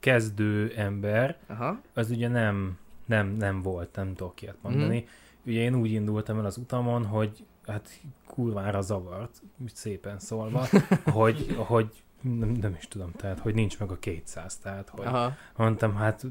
[0.00, 1.80] kezdő ember, Aha.
[1.94, 4.98] az ugye nem, nem, nem volt, nem tudok ilyet mondani.
[4.98, 5.50] Mhm.
[5.50, 10.66] Ugye én úgy indultam el az utamon, hogy hát kurvára zavart, úgy szépen szólva,
[11.04, 15.32] hogy, hogy nem, nem is tudom, tehát, hogy nincs meg a 200, tehát, hogy Aha.
[15.56, 16.26] mondtam, hát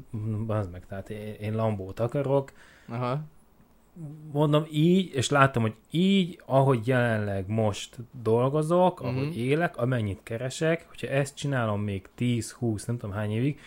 [0.46, 2.52] az meg, tehát én, én Lambót akarok,
[2.88, 3.20] Aha.
[4.32, 9.08] mondom így, és láttam, hogy így, ahogy jelenleg most dolgozok, Mhm.
[9.16, 13.60] ahogy élek, amennyit keresek, hogyha ezt csinálom még 10-20, nem tudom hány évig,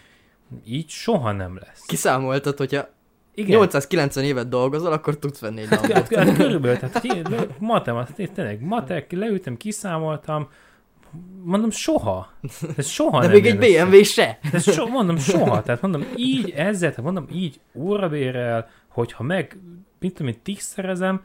[0.66, 1.86] így soha nem lesz.
[1.86, 2.88] Kiszámoltad, hogyha
[3.34, 3.50] Igen.
[3.58, 6.16] 890 évet dolgozol, akkor tudsz venni egy Hát, Lambót.
[6.16, 10.50] hát körülbelül, tehát matematik, tényleg, matek, leültem, kiszámoltam,
[11.43, 12.32] mondom, soha.
[12.78, 13.86] Ez soha De nem még egy össze.
[13.86, 14.39] BMW se.
[14.51, 15.62] Ez so, mondom, soha.
[15.62, 19.58] Tehát mondom, így ezzel, tehát mondom, így órabérrel, hogyha meg,
[19.99, 21.23] mit tudom én, tízszerezem,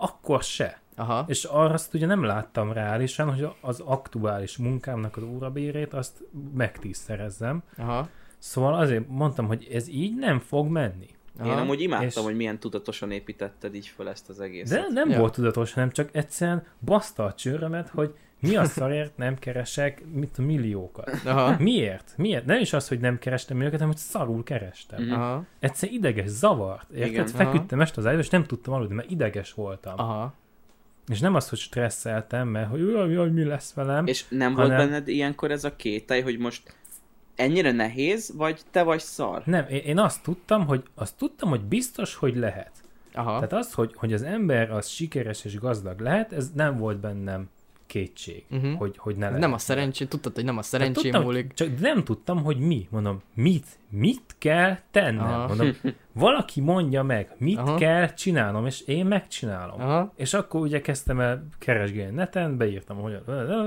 [0.00, 0.80] akkor se.
[0.96, 1.24] Aha.
[1.28, 6.24] És arra azt ugye nem láttam reálisan, hogy az aktuális munkámnak az órabérét azt
[6.54, 7.62] megtízszerezzem.
[7.76, 8.08] Aha.
[8.38, 11.06] Szóval azért mondtam, hogy ez így nem fog menni.
[11.44, 14.80] Én amúgy imádtam, És- hogy milyen tudatosan építetted így föl ezt az egészet.
[14.80, 15.18] De nem Ja.
[15.18, 20.38] volt tudatos, hanem csak egyszerűen baszta a csőrömet, hogy mi a szarért nem keresek mit
[20.38, 21.10] a milliókat.
[21.24, 21.56] Aha.
[21.58, 22.12] Miért?
[22.16, 22.46] Miért?
[22.46, 25.02] Nem is az, hogy nem kerestem milliókat, hanem hogy szarul kerestem.
[25.02, 25.12] Mhm.
[25.12, 25.44] Aha.
[25.58, 26.90] Egyszer ideges, zavart.
[26.90, 27.10] Érted?
[27.10, 27.26] Igen.
[27.26, 29.94] Feküdtem este az ágyba, és nem tudtam aludni, mert ideges voltam.
[29.96, 30.34] Aha.
[31.08, 34.06] És nem az, hogy stresszeltem, mert hogy jaj, jaj, mi lesz velem.
[34.06, 36.76] És nem volt Hanem- benned ilyenkor ez a kételj, hogy most
[37.36, 39.42] ennyire nehéz, vagy te vagy szar?
[39.44, 42.70] Nem, én, én azt tudtam, hogy azt tudtam, hogy biztos, hogy lehet.
[43.14, 43.34] Aha.
[43.34, 47.48] Tehát az, hogy, hogy az ember az sikeres és gazdag lehet, ez nem volt bennem
[47.88, 48.72] kétség, Mhm.
[48.72, 49.40] hogy, hogy ne lehet.
[49.40, 51.52] Nem a szerencsé, tudtad, hogy nem a szerencsém tudtam, múlik.
[51.52, 52.86] Csak nem tudtam, hogy mi.
[52.90, 53.66] Mondom, mit?
[53.90, 55.24] Mit kell tennem?
[55.24, 55.46] Aha.
[55.46, 55.70] Mondom,
[56.12, 57.74] valaki mondja meg, mit Aha.
[57.76, 59.80] kell csinálnom, és én megcsinálom.
[59.80, 60.12] Aha.
[60.16, 63.18] És akkor ugye kezdtem el keresgélni neten, beírtam, hogy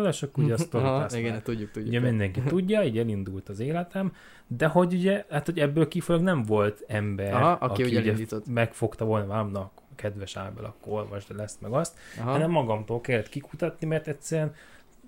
[0.07, 1.91] és akkor ugye azt Aha, igen, már- tudjuk, tudjuk.
[1.91, 4.13] Ugye mindenki tudja, így elindult az életem,
[4.47, 8.47] de hogy ugye, hát hogy ebből kifolyólag nem volt ember, Aha, aki ugye elindított.
[8.47, 12.31] megfogta volna vám, na, kedves Ábel, akkor olvasd el ezt meg azt, Aha.
[12.31, 14.55] hanem magamtól kellett kikutatni, mert egyszerűen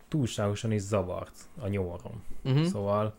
[0.08, 2.24] túlságosan is zavart a nyomorom.
[2.43, 2.65] Uh-huh.
[2.65, 3.13] Szóval,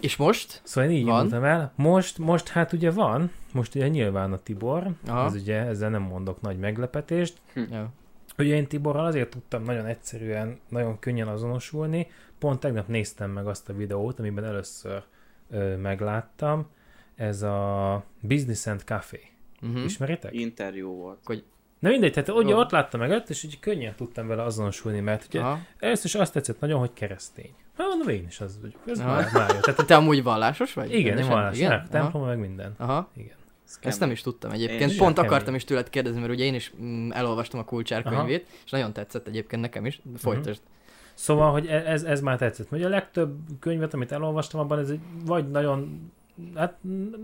[0.00, 0.60] És most?
[0.64, 1.24] szóval én így Van?
[1.24, 1.72] indultam el.
[1.74, 5.24] Most, most hát ugye van, most ugye nyilván a Tibor, Aha.
[5.24, 7.40] ez ugye ezzel nem mondok nagy meglepetést.
[7.70, 7.92] Ja.
[8.38, 13.68] Ugye én Tiborral azért tudtam nagyon egyszerűen, nagyon könnyen azonosulni, pont tegnap néztem meg azt
[13.68, 15.02] a videót, amiben először
[15.50, 16.66] ö, megláttam,
[17.14, 19.20] ez a Business and Café.
[19.62, 19.84] Uh-huh.
[19.84, 20.34] Ismeritek?
[20.34, 21.44] Interjú volt.
[21.78, 25.24] Na mindegy, tehát ugye ott láttam meg előtt, és így könnyen tudtam vele azonosulni, mert
[25.28, 25.58] ugye Aha.
[25.78, 27.54] először is azt tetszett nagyon, hogy keresztény.
[27.76, 28.80] Hát mondom, én is az vagyok.
[28.86, 29.14] Ez Aha.
[29.14, 29.60] már, már jó.
[29.60, 30.86] Tehát, Te amúgy vallásos vagy?
[30.86, 31.32] igen, én Rendesen?
[31.32, 31.72] vallás, Igen?
[31.72, 31.88] igen?
[31.90, 32.74] templom, meg minden.
[32.76, 33.10] Aha.
[33.16, 33.34] Igen.
[33.66, 34.90] Ez Ezt nem is tudtam egyébként.
[34.90, 34.96] Én.
[34.96, 35.30] Pont Kemény.
[35.30, 38.16] akartam is tőled kérdezni, mert ugye én is mm, elolvastam a Kulcsár Aha.
[38.16, 40.00] könyvét, és nagyon tetszett egyébként nekem is.
[40.16, 40.60] Folytasd.
[41.14, 42.72] Szóval, hogy e- ez, ez már tetszett.
[42.72, 46.10] Ugye a legtöbb könyvet, amit elolvastam, abban ez egy, vagy nagyon,
[46.54, 46.76] hát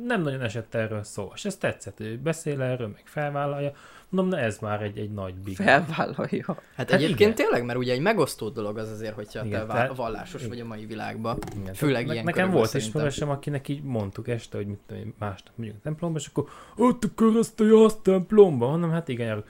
[0.06, 1.30] nem nagyon esett erről szó.
[1.34, 3.72] És ez tetszett, ő beszél erről, meg felvállalja.
[4.08, 5.56] Mondom, na ez már egy, egy nagy big.
[5.56, 6.44] Felvállalja.
[6.46, 7.34] Hát, Hát egyébként igen.
[7.34, 10.48] tényleg, mert ugye egy megosztó dolog az azért, hogyha Igen, te tehát- vallásos igen.
[10.48, 11.38] vagy a mai világban.
[11.60, 15.14] Igen, Főleg tehát ilyen Nekem volt ismerősem, akinek így mondtuk este, hogy mit tudom én,
[15.18, 18.68] másnap megyünk templomba, és akkor ott a keresztény az templomba.
[18.68, 19.46] Mondom, hát igen, járok.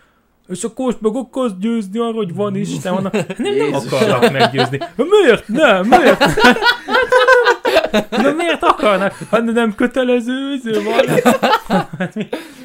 [0.48, 4.78] És akkor most meg akarsz győzni arra, hogy van Isten, mondom, nem, nem akarnak meggyőzni.
[4.96, 5.86] Miért nem?
[5.86, 6.24] Miért?
[8.10, 9.14] Na miért akarnak?
[9.30, 11.22] Hát nem kötelező, izé van.
[11.98, 12.16] Hát?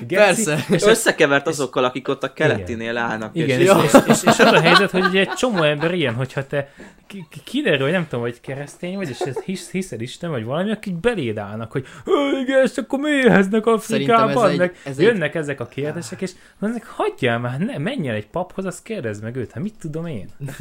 [0.07, 0.65] Persze.
[0.69, 3.35] És összekevert azokkal, akik ott a keletinél állnak.
[3.35, 6.13] Igen, és és, és, és, és, az a helyzet, hogy ugye egy csomó ember ilyen,
[6.13, 6.69] hogyha te
[7.07, 10.43] ki- ki- kiderül, hogy nem tudom, hogy keresztény vagy, és ez hisz, hiszed Isten, vagy
[10.43, 14.57] valami, akik beléd állnak, hogy "Ö, igen, és akkor mi éheznek Szerintem ez Afrikában, egy-
[14.57, 18.27] meg ez egy- jönnek ezek a kérdések, és mondják, hagyjál már, ne, menj el egy
[18.27, 20.27] paphoz, azt kérdezd meg őt, hát mit tudom én?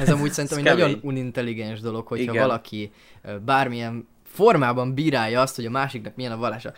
[0.00, 2.46] Ez amúgy szerintem egy nagyon unintelligens dolog, hogyha Igen.
[2.46, 2.92] valaki
[3.44, 6.72] bármilyen formában bírálja azt, hogy a másiknak milyen a vallása.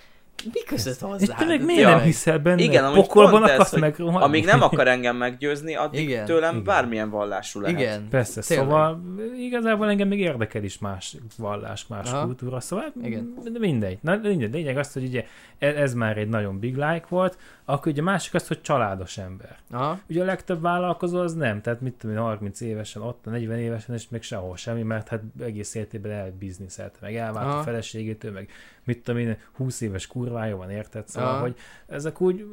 [0.52, 1.34] Mi között És hozzá?
[1.34, 1.88] te meg miért Ja.
[1.88, 2.62] nem hiszel benne?
[2.62, 4.00] Igen, Pokolban ez, akarsz hogy meg?
[4.00, 6.24] Amíg nem akar engem meggyőzni, addig Igen.
[6.24, 6.64] tőlem Igen.
[6.64, 7.80] bármilyen vallású lehet.
[7.80, 8.08] Igen.
[8.10, 8.66] Persze, Tényleg.
[8.68, 9.02] szóval
[9.38, 12.24] igazából engem még érdekel is más vallás, más Aha.
[12.24, 13.34] kultúra, szóval Igen.
[13.58, 13.98] Mindegy.
[14.00, 14.52] Na, mindegy.
[14.52, 15.24] Lényeg az, hogy ugye
[15.58, 19.18] ez, ez már egy nagyon big like volt, akkor ugye a másik az, hogy családos
[19.18, 19.56] ember.
[19.70, 19.98] Aha.
[20.08, 23.94] Ugye a legtöbb vállalkozó az nem, tehát mit tudom én, 30 évesen, ott 40 évesen,
[23.94, 27.58] és még sehol semmi, mert hát egész életében elbizniszelte, meg elvált Aha.
[27.58, 28.48] a feleségétől, meg
[28.84, 31.08] mit tudom én, 20 éves kurvája van, érted?
[31.08, 31.40] Szóval, Aha.
[31.40, 31.56] hogy
[31.86, 32.46] ezek úgy,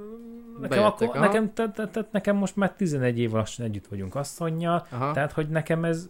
[0.60, 1.26] nekem, Bejöttek, akkor, aha.
[1.26, 5.12] nekem, tehát, tehát, tehát nekem most már 11 év lassan együtt vagyunk asszonynal, Aha.
[5.12, 6.08] tehát, hogy nekem ez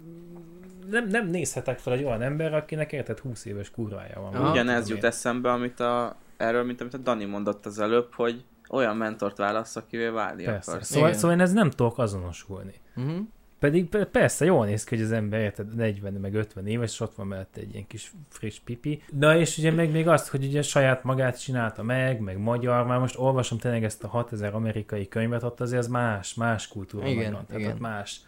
[0.89, 4.33] nem, nem nézhetek fel egy olyan ember, akinek érted 20 éves kurvája van.
[4.33, 4.51] Aha.
[4.51, 8.97] Ugyanez jut eszembe, amit a, erről, mint amit a Dani mondott az előbb, hogy olyan
[8.97, 10.71] mentort válasz, akivel válni Persze.
[10.71, 10.87] akarsz.
[10.87, 11.19] Szóval, Igen.
[11.19, 12.73] szóval én ez nem tudok azonosulni.
[12.95, 13.19] Uh-huh.
[13.59, 16.99] Pedig pe- persze jól néz ki, hogy az ember érted 40 meg 50 éves, és
[16.99, 19.01] ott van mellette egy ilyen kis friss pipi.
[19.19, 22.99] Na és ugye meg még azt, hogy ugye saját magát csinálta meg, meg magyar, már
[22.99, 27.31] most olvasom tényleg ezt a 6000 amerikai könyvet, ott azért az más, más kultúra Igen,
[27.31, 27.73] nagyon, tehát igen.
[27.73, 28.21] ott más.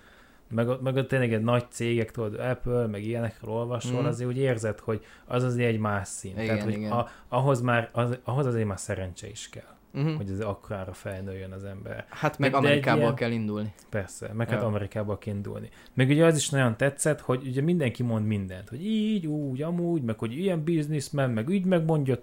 [0.50, 4.06] Meg, meg ott tényleg egy nagy cégek, tudod, Apple, meg ilyenekről olvasol, mm.
[4.06, 6.32] azért úgy érzed, hogy az azért egy más szín.
[6.32, 6.92] Igen, Tehát, hogy igen.
[6.92, 10.16] A, ahhoz, már, az, ahhoz azért már szerencse is kell, Uh-huh.
[10.16, 12.06] hogy az akkorára felnőjön az ember.
[12.10, 13.74] Hát meg de Amerikából ilyen- kell indulni.
[13.90, 14.68] Persze, meg hát Ja.
[14.68, 15.70] Amerikába kell indulni.
[15.94, 20.02] Meg ugye az is nagyon tetszett, hogy ugye mindenki mond mindent, hogy így, úgy, amúgy,
[20.02, 22.20] meg hogy ilyen bizniszmen, meg így megmondja,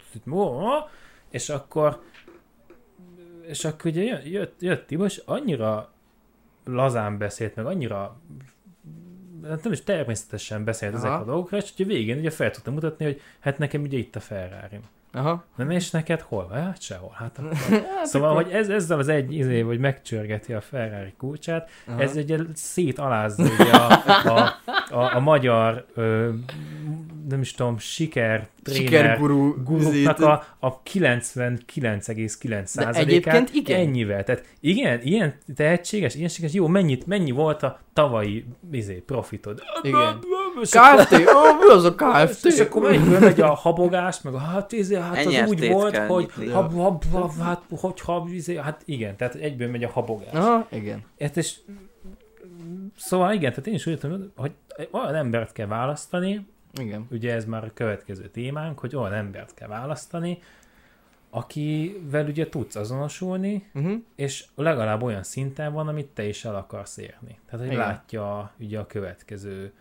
[1.31, 2.03] és akkor
[3.47, 5.93] és akkor ugye jött, jött, jött Tibor, és annyira
[6.65, 8.21] lazán beszélt, meg annyira
[9.49, 11.01] hát nem is természetesen beszélt Aha.
[11.07, 14.17] ezekről a dolgokról, és ugye végén ugye fel tudtam mutatni, hogy hát nekem ugye itt
[14.17, 14.79] a ferrari
[15.13, 15.45] Aha.
[15.57, 16.49] nem, és neked hol?
[16.49, 17.17] Hát sehol.
[17.19, 17.57] Hát akkor.
[18.05, 22.03] szóval, hogy ez, ezzel az egy izé, hogy megcsörgeti a Ferrari kulcsát, Aha.
[22.03, 26.31] ez ugye szétalázza ugye a, a, a, a magyar ö,
[27.29, 33.81] nem is tudom, siker, tréner, guruknak a, a 99,9 De át egyébként igen.
[33.81, 34.25] ennyivel.
[34.25, 39.63] Tehát igen, ilyen tehetséges, ilyen sikeres, jó, mennyit, mennyi volt a tavalyi izé, profitod?
[39.83, 40.19] Igen.
[40.61, 41.13] És KFT?
[41.13, 42.45] Ó, mi az a KFT?
[42.45, 45.97] és akkor mennyiből megy a habogás, meg a hát, izé, hát Ennyi az úgy volt,
[45.97, 50.33] hogy hab, hab, hab, hát, hogyha, izé, hát igen, tehát egyből megy a habogás.
[50.33, 51.05] Aha, igen.
[51.21, 51.57] Hát és,
[52.97, 54.53] szóval igen, tehát én is úgy értem, hogy
[54.91, 56.47] olyan embert kell választani,
[56.81, 57.07] Igen.
[57.11, 60.39] ugye ez már a következő témánk, hogy olyan embert kell választani,
[61.31, 63.93] akivel ugye tudsz azonosulni, Uh-huh.
[64.15, 67.39] és legalább olyan szinten van, amit te is el akarsz érni.
[67.51, 67.87] Tehát, hogy Igen.
[67.87, 69.73] látja ugye a következő,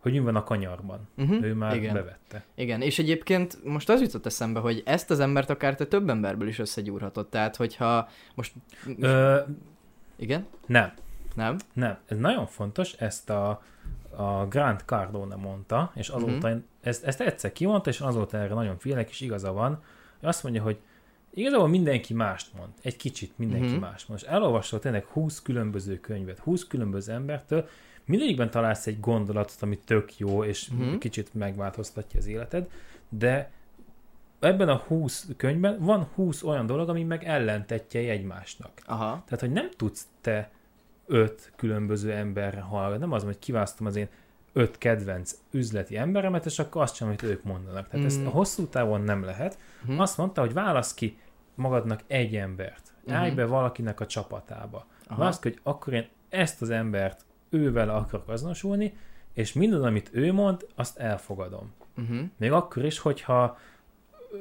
[0.00, 1.08] hogy mi van a kanyarban.
[1.16, 1.44] Uh-huh.
[1.44, 1.94] Ő már Igen.
[1.94, 2.44] bevette.
[2.54, 6.48] Igen, és egyébként most az jutott eszembe, hogy ezt az embert akár te több emberből
[6.48, 7.28] is összegyúrhatod.
[7.28, 8.52] Tehát, hogyha most...
[8.98, 9.38] Ö,
[10.16, 10.46] Igen?
[10.66, 10.92] nem,
[11.34, 11.56] Nem?
[11.72, 11.98] nem.
[12.06, 13.62] Ez nagyon fontos, ezt a,
[14.16, 16.44] a Grant Cardone mondta, és azóta, Mhm.
[16.46, 16.62] uh-huh.
[16.80, 19.82] ezt, ezt egyszer kimondta, és azóta erre nagyon félek, és igaza van.
[20.20, 20.78] Ő azt mondja, hogy
[21.34, 22.70] igazából mindenki mást mond.
[22.82, 23.74] Egy kicsit mindenki Mhm.
[23.74, 23.90] uh-huh.
[23.90, 24.20] mást mond.
[24.22, 27.68] És elolvasol tényleg 20 különböző könyvet, 20 különböző embertől,
[28.10, 30.82] mindegyikben találsz egy gondolatot, ami tök jó, és Mhm.
[30.82, 30.98] uh-huh.
[30.98, 32.68] kicsit megváltoztatja az életed,
[33.08, 33.50] de
[34.40, 38.70] ebben a 20 könyvben van 20 olyan dolog, ami meg ellentetjei egymásnak.
[38.86, 39.22] Aha.
[39.24, 40.50] Tehát, hogy nem tudsz te
[41.06, 42.98] öt különböző emberre hallgatni.
[43.00, 44.08] Nem az, hogy kiválasztom az én
[44.52, 47.88] öt kedvenc üzleti emberemet, és akkor azt sem, amit ők mondanak.
[47.88, 48.08] Tehát mm.
[48.08, 48.24] ezt Mm.
[48.26, 49.58] hosszú távon nem lehet.
[49.82, 50.00] Mhm.
[50.00, 51.18] Azt mondta, hogy válasz ki
[51.54, 52.92] magadnak egy embert.
[53.08, 53.36] Állj Mhm.
[53.36, 54.86] be valakinek a csapatába.
[55.06, 55.18] Aha.
[55.20, 58.92] Válasz ki, hogy akkor én ezt az embert ővel akarok azonosulni,
[59.34, 61.72] és minden, amit ő mond, azt elfogadom.
[61.98, 62.18] Uh-huh.
[62.36, 63.58] Még akkor is, hogyha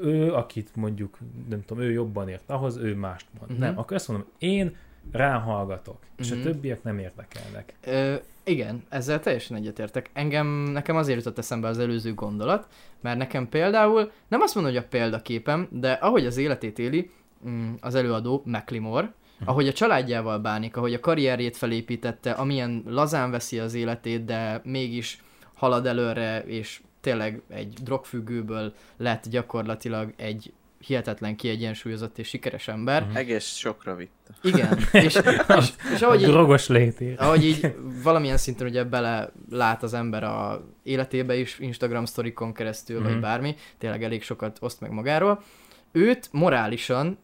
[0.01, 1.17] ő, akit mondjuk,
[1.49, 3.51] nem tudom, ő jobban ért ahhoz, ő mást mond.
[3.51, 3.59] Mhm.
[3.59, 4.75] Nem, akkor azt mondom, én
[5.11, 6.43] ráhallgatok, és a Mhm.
[6.43, 7.73] többiek nem érdekelnek.
[7.85, 10.09] Ö, igen, ezzel teljesen egyetértek.
[10.13, 12.67] Engem, nekem azért jutott eszembe az előző gondolat,
[13.01, 17.11] mert nekem például, nem azt mondom, hogy a példaképem, de ahogy az életét éli,
[17.47, 19.13] mm, az előadó McLemore,
[19.45, 25.23] ahogy a családjával bánik, ahogy a karrierjét felépítette, amilyen lazán veszi az életét, de mégis
[25.53, 33.03] halad előre, és tényleg egy drogfüggőből lett gyakorlatilag egy hihetetlen kiegyensúlyozott és sikeres ember.
[33.05, 33.15] Mhm.
[33.15, 34.33] Egész sokra vitte.
[34.41, 35.19] Igen, és,
[35.57, 37.15] és, és ahogy így, drogos létér.
[37.17, 43.01] ahogy így valamilyen szinten ugye bele lát az ember a életébe is, Instagram sztorikon keresztül,
[43.01, 43.21] vagy Mhm.
[43.21, 45.43] bármi, tényleg elég sokat oszt meg magáról.
[45.91, 47.17] Őt morálisan,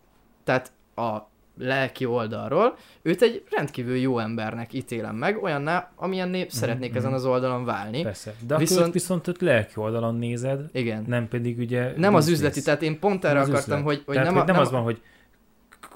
[0.44, 1.18] tehát a
[1.58, 6.98] lelki oldalról, őt egy rendkívül jó embernek ítélem meg, olyanná, amilyenné szeretnék mhm.
[6.98, 8.02] ezen az oldalon válni.
[8.02, 8.34] Persze.
[8.48, 11.04] De Viszont- akkor viszont őt lelki oldalon nézed, Igen.
[11.08, 11.94] nem pedig ugye...
[11.98, 13.82] Nem az üzleti, tehát én pont erre akartam, üzlet.
[13.82, 15.02] hogy, hogy Tehát, nem, hogy nem, nem az van, hogy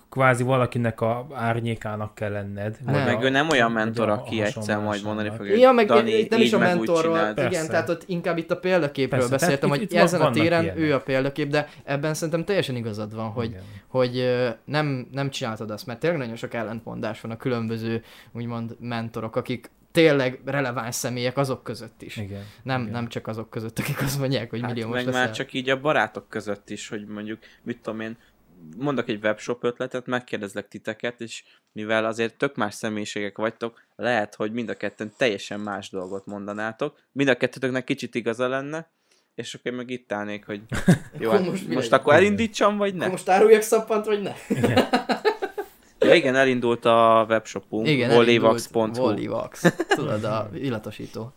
[0.09, 2.77] kvázi valakinek a árnyékának kell lenned.
[2.85, 3.03] Nem.
[3.05, 6.11] Meg a- ő nem olyan vagy mentor, aki egyszer majd mondani fogja, Ja, meg Dani,
[6.11, 7.67] itt nem is a mentorról, igen, Persze.
[7.67, 10.63] tehát ott inkább itt a példaképről Persze, beszéltem, tehát hogy itt- itt ezen a téren
[10.63, 10.81] ilyenek.
[10.81, 13.61] ő a példakép, de ebben szerintem teljesen igazad van, hogy, Igen.
[13.87, 14.35] hogy
[14.65, 19.69] nem, nem csináltad azt, mert tényleg nagyon sok ellentmondás van a különböző, úgymond mentorok, akik
[19.91, 22.17] tényleg releváns személyek azok között is.
[22.17, 22.41] Igen.
[22.63, 22.93] Nem, igen.
[22.93, 25.21] nem csak azok között, akik azt mondják, hogy Hát milliómos meg leszel.
[25.25, 28.17] már csak így a barátok között is, hogy mondjuk, mit tudom én,
[28.77, 34.51] mondok egy webshop ötletet, megkérdezlek titeket, és mivel azért tök más személyiségek vagytok, lehet, hogy
[34.51, 38.91] mind a ketten teljesen más dolgot mondanátok, mind a kettőtöknek kicsit igaza lenne,
[39.35, 40.61] és akkor én meg itt állnék, hogy
[41.19, 42.99] jó, Akkor hát most most, akkor elindítsam, vagy ne?
[42.99, 44.33] Akkor most áruljak szappant, vagy ne?
[45.99, 48.93] Ja igen, elindult a webshopunk, Igen, volivax.hu.
[48.93, 49.73] Volivax.
[49.87, 51.33] Tudod, a illatosító.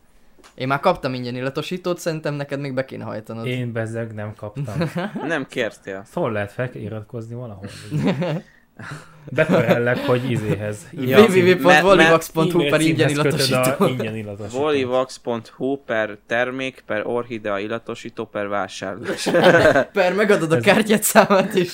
[0.54, 3.46] Én már kaptam ingyen illatosítót, szerintem neked még be kéne hajtanod.
[3.46, 4.90] Én bezzeg nem kaptam.
[5.22, 6.04] Nem kértél.
[6.12, 7.68] Hol lehet fel kell iratkozni valahol?
[9.30, 10.86] Beperellek, hogy izéhez.
[10.92, 13.70] Ja, www.volivax.hu per ingyen illatosító.
[13.78, 14.58] a ingyen illatosító.
[14.62, 19.28] volivax.hu per termék, per orhidea illatosító, per vásárlás.
[19.92, 21.72] Per megadod a kártyát is.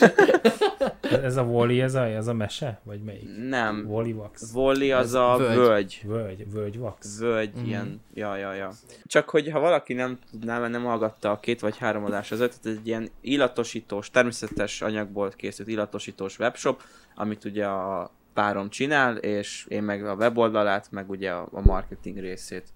[1.22, 2.80] Ez a Wally, ez a, ez a mese?
[2.84, 3.28] Vagy melyik?
[3.48, 3.84] Nem.
[3.88, 4.52] Wax?
[4.52, 5.56] Voli az Ez a völgy.
[5.56, 6.00] völgy.
[6.06, 7.18] Völgy, völgy Wax?
[7.18, 7.66] Völgy, Mhm.
[7.66, 8.70] ilyen, ja, ja, ja.
[9.06, 12.40] Csak hogy ha valaki nem tudná, mert nem hallgatta a két vagy három adás az
[12.40, 16.82] ötöt, ez egy ilyen illatosítós, természetes anyagból készült illatosítós webshop,
[17.18, 22.18] amit ugye a párom csinál, és én meg a weboldalát, meg ugye a a marketing
[22.18, 22.66] részét.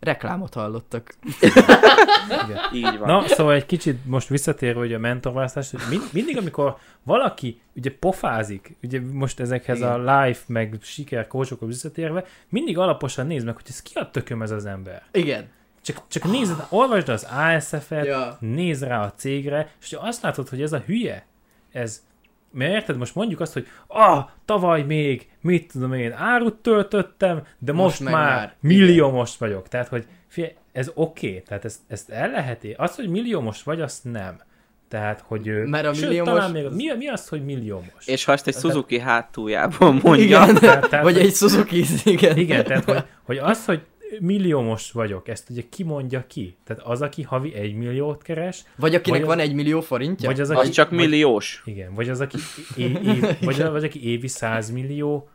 [0.00, 1.14] Reklámot hallottak.
[1.40, 2.58] Igen.
[2.90, 3.06] Így van.
[3.08, 7.96] Na, szóval egy kicsit most visszatérve hogy a mentorválasztás, hogy mind, mindig, amikor valaki ugye
[7.98, 10.06] pofázik, ugye most ezekhez Igen.
[10.06, 14.42] a life, meg siker coachokhoz visszatérve, mindig alaposan nézd meg, hogy ez ki a tököm
[14.42, 15.02] ez az ember.
[15.12, 15.48] Igen.
[15.82, 18.36] Csak, csak nézd, olvasd az ASF-et, Ja.
[18.40, 21.26] nézd rá a cégre, és ha azt látod, hogy ez a hülye,
[21.72, 22.02] ez,
[22.52, 27.72] mert érted, most mondjuk azt, hogy ah, tavaly még, mit tudom én, árut töltöttem, de
[27.72, 28.54] most, meg már, már.
[28.60, 29.68] millió most vagyok.
[29.68, 31.42] Tehát, hogy figyelj, ez oké, okay.
[31.42, 34.40] tehát ezt, ezt el lehet é- Az, hogy milliómos vagy, azt nem.
[34.88, 35.48] Tehát, hogy...
[35.48, 38.06] ö, Mert a sőt, milliómos- talán még, mi, mi az, hogy milliómos?
[38.06, 42.36] És ha ezt egy Suzuki hátuljában mondja, Igen, Tehát- tehát- vagy egy Suzuki, igen.
[42.36, 43.80] Igen, tehát, hogy, hogy az, hogy
[44.20, 46.56] milliómos vagyok, ezt ugye ki mondja ki?
[46.64, 50.28] Tehát az, aki havi egy milliót keres, Vagy akinek Vagy van az- egy millió forintja?
[50.28, 50.68] vagy az, az aki...
[50.68, 51.62] csak vagy, milliós.
[51.64, 52.36] Igen, vagy az, aki,
[52.76, 55.28] é, é, vagy, vagy aki évi 100 millió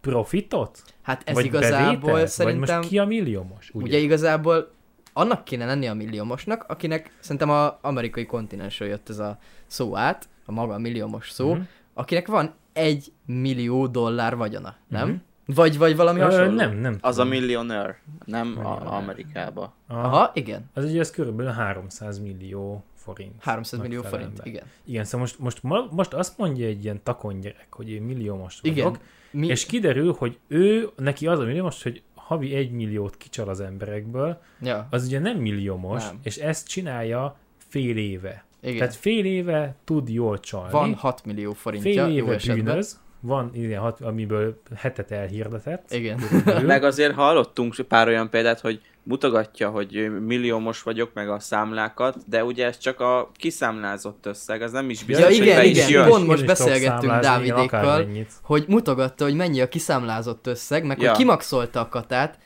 [0.00, 0.82] profitot?
[1.02, 2.28] Hát ez vagy igazából bevételt?
[2.30, 2.60] szerintem...
[2.68, 3.70] Vagy most ki a milliómos?
[3.72, 3.84] Ugye?
[3.86, 4.70] Ugye igazából
[5.12, 10.28] annak kéne lenni a milliómosnak, akinek szerintem a amerikai kontinensről jött ez a szó át,
[10.46, 11.52] a maga milliómos szó, Mhm.
[11.52, 11.66] uh-huh.
[11.94, 15.08] akinek van egy millió dollár vagyona, nem?
[15.08, 15.16] Mhm.
[15.46, 16.54] Vagy, vagy valami Ö, hasonló?
[16.54, 16.98] nem, nem.
[17.00, 17.38] Az a tudom.
[17.38, 18.84] millionaire, nem Millionaire.
[18.84, 19.74] a Amerikába.
[19.88, 20.00] Aha.
[20.00, 20.70] Aha, igen.
[20.74, 23.32] Az ugye ez körülbelül 300 millió forint.
[23.42, 24.64] 300 millió forint, igen.
[24.84, 28.76] Igen, szóval most, most, most azt mondja egy ilyen takony gyerek, hogy én milliómos vagyok,
[28.76, 28.98] Igen.
[29.30, 29.46] Mi...
[29.46, 34.40] és kiderül, hogy ő, neki az a milliómos, hogy havi egy milliót kicsal az emberekből,
[34.60, 36.18] Ja, az ugye nem milliómos, Nem.
[36.22, 37.36] és ezt csinálja
[37.68, 38.44] fél éve.
[38.62, 38.78] igen.
[38.78, 43.80] Tehát fél éve tud jól csalni, van 6 millió forintja fél éve bűnöz, van ilyen,
[43.80, 45.92] hat, amiből hetet elhirdetett.
[45.92, 46.20] Igen.
[46.66, 52.44] Meg azért hallottunk pár olyan példát, hogy mutogatja, hogy milliómos vagyok, meg a számlákat, de
[52.44, 55.88] ugye ez csak a kiszámlázott összeg, az nem is biztos, Ja, hogy igen, is igen,
[55.90, 56.08] jön.
[56.08, 58.08] pont most beszélgettünk igen, Dávidékkal,
[58.42, 61.08] hogy mutogatta, hogy mennyi a kiszámlázott összeg, meg Ja.
[61.08, 62.38] hogy kimaxolta a katát.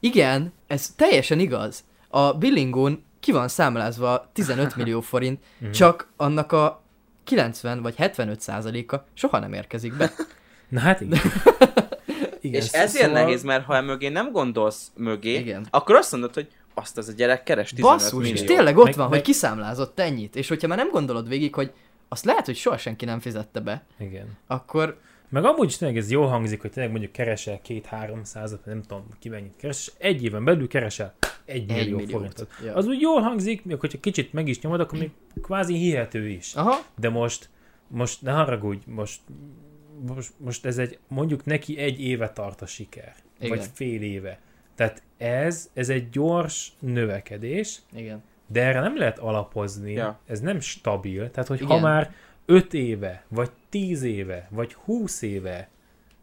[0.00, 1.84] Igen, ez teljesen igaz.
[2.08, 5.70] A billingón ki van számlázva 15 millió forint, Mhm.
[5.70, 6.84] csak annak a
[7.26, 10.12] 90 vagy 75 százaléka soha nem érkezik be.
[10.68, 11.20] Na hát igen.
[12.40, 15.66] igen És ez ilyen szóval- nehéz, mert ha mögé nem gondolsz mögé, Igen.
[15.70, 18.32] akkor azt mondod, hogy azt az a gyerek keres 15 Basszus, millió.
[18.34, 21.54] és tényleg ott Meg- van, meg- hogy kiszámlázott ennyit, és hogyha már nem gondolod végig,
[21.54, 21.72] hogy
[22.08, 24.26] azt lehet, hogy soha senki nem fizette be, Igen.
[24.46, 24.98] akkor
[25.28, 29.06] Meg amúgy is tényleg ez jól hangzik, hogy tényleg mondjuk keresel két-három százat, nem tudom
[29.18, 31.14] ki mennyit keres, és egy éven belül keresel
[31.44, 32.10] egy millió, milliót.
[32.10, 32.50] forintot.
[32.64, 32.74] Ja.
[32.74, 35.10] Az úgy jól hangzik, még hogyha kicsit meg is nyomod, akkor még
[35.42, 36.54] kvázi hihető is.
[36.54, 37.48] aha, De most,
[37.88, 39.20] most ne haragudj, most,
[40.06, 43.14] most, most ez egy, mondjuk neki egy éve tart a siker.
[43.40, 43.56] Igen.
[43.56, 44.40] Vagy fél éve.
[44.74, 48.22] Tehát ez, ez egy gyors növekedés, igen.
[48.46, 50.20] de erre nem lehet alapozni, Ja.
[50.26, 51.80] ez nem stabil, tehát hogy ha Igen.
[51.80, 52.14] már
[52.46, 55.68] 5 éve, vagy 10 éve, vagy 20 éve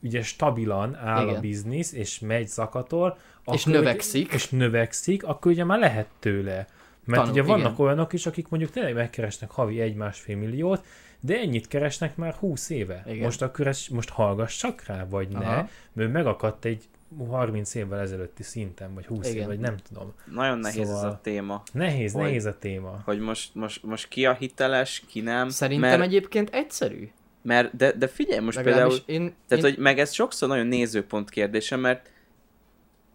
[0.01, 1.35] ugye stabilan áll Igen.
[1.35, 3.17] a biznisz, és megy zakatol,
[3.51, 4.25] És akkor növekszik.
[4.25, 6.67] Ugye, és növekszik, akkor ugye már lehet tőle.
[7.05, 7.85] Mert Tanul, ugye vannak igen.
[7.85, 10.85] olyanok is, akik mondjuk tényleg megkeresnek havi egy-másfél milliót,
[11.19, 13.03] de ennyit keresnek már 20 éve.
[13.07, 13.23] Igen.
[13.23, 15.69] Most akkor ez, most hallgassak rá, vagy ne, Aha.
[15.93, 16.83] mert megakadt egy
[17.29, 19.47] 30 évvel ezelőtti szinten, vagy 20 év, Igen.
[19.47, 20.13] vagy nem tudom.
[20.31, 21.63] Nagyon nehéz ez Szóval- a téma.
[21.73, 23.01] Nehéz, Hogy- nehéz a téma.
[23.05, 25.49] Hogy most, most, most ki a hiteles, ki nem.
[25.49, 27.09] Szerintem mert, egyébként egyszerű.
[27.41, 29.69] mert de, de figyelj, most Legalábbis például én, Tehát, én...
[29.71, 32.11] hogy meg ez sokszor nagyon nézőpont kérdése, mert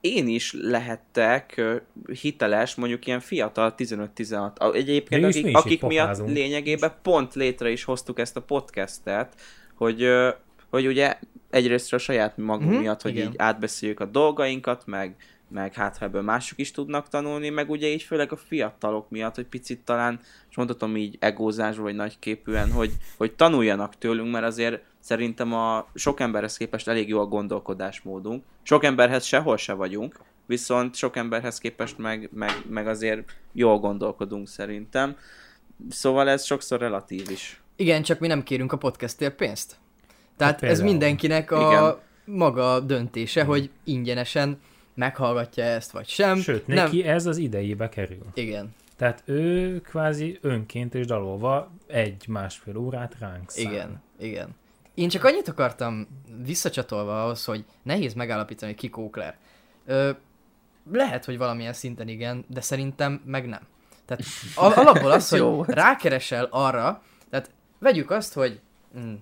[0.01, 1.63] én is lehettek
[2.21, 4.59] hiteles, mondjuk ilyen fiatal 15-16.
[4.59, 6.31] A- Egyébként, akik, akik itt miatt pofázunk.
[6.37, 9.35] lényegében pont létre is hoztuk ezt a podcastet,
[9.75, 10.09] hogy,
[10.71, 11.19] hogy ugye
[11.51, 13.27] egyrészt a saját magunk Mhm, miatt, hogy igen.
[13.29, 15.17] így átbeszéljük a dolgainkat, meg,
[15.49, 19.35] meg hát ha ebből mások is tudnak tanulni, meg ugye így főleg a fiatalok miatt,
[19.35, 24.83] hogy picit talán, és mondhatom így egózásban vagy nagyképűen, hogy, hogy tanuljanak tőlünk, mert azért
[25.01, 28.45] szerintem a sok emberhez képest elég jó a gondolkodásmódunk.
[28.63, 34.49] Sok emberhez sehol se vagyunk, viszont sok emberhez képest meg, meg, meg azért jól gondolkodunk
[34.49, 35.17] szerintem.
[35.91, 37.63] Szóval ez sokszor relatív is.
[37.77, 39.77] Igen, csak mi nem kérünk a podcastért pénzt.
[40.39, 41.97] Tehát Hát ez mindenkinek a Igen.
[42.39, 44.61] maga döntése, hogy ingyenesen
[44.95, 46.37] meghallgatja ezt, vagy sem.
[46.41, 46.77] Sőt, nem.
[46.77, 48.27] neki ez az idejébe kerül.
[48.35, 53.73] Igen, Tehát ő kvázi önként és dalolva egy-másfél órát ránk szán.
[53.73, 54.49] igen, igen.
[54.95, 56.09] Én csak annyit akartam
[56.45, 59.37] visszacsatolva ahhoz, hogy nehéz megállapítani, hogy ki Kókler.
[59.87, 60.11] Ö,
[60.93, 63.61] lehet, hogy valamilyen szinten igen, de szerintem meg nem.
[64.05, 64.23] Tehát
[64.55, 68.61] al- alapból az, hogy rákeresel arra, tehát vegyük azt, hogy
[68.99, 69.15] mm,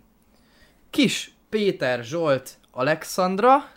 [0.97, 3.69] kis Péter Zsolt Alexandra,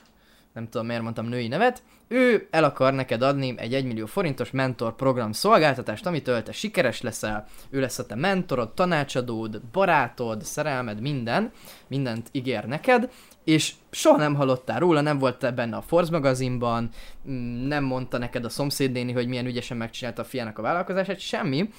[0.53, 4.51] nem tudom miért mondtam női nevet, ő el akar neked adni egy 1 millió forintos
[4.51, 11.01] mentor program szolgáltatást, amitől te sikeres leszel, ő lesz a te mentorod, tanácsadód, barátod, szerelmed,
[11.01, 11.51] minden,
[11.87, 13.11] mindent ígér neked,
[13.43, 16.89] és soha nem hallottál róla, nem volt te benne a Forbes magazinban,
[17.29, 21.69] mm, nem mondta neked a szomszédnéni, hogy milyen ügyesen megcsinálta a fiának a vállalkozását, semmi,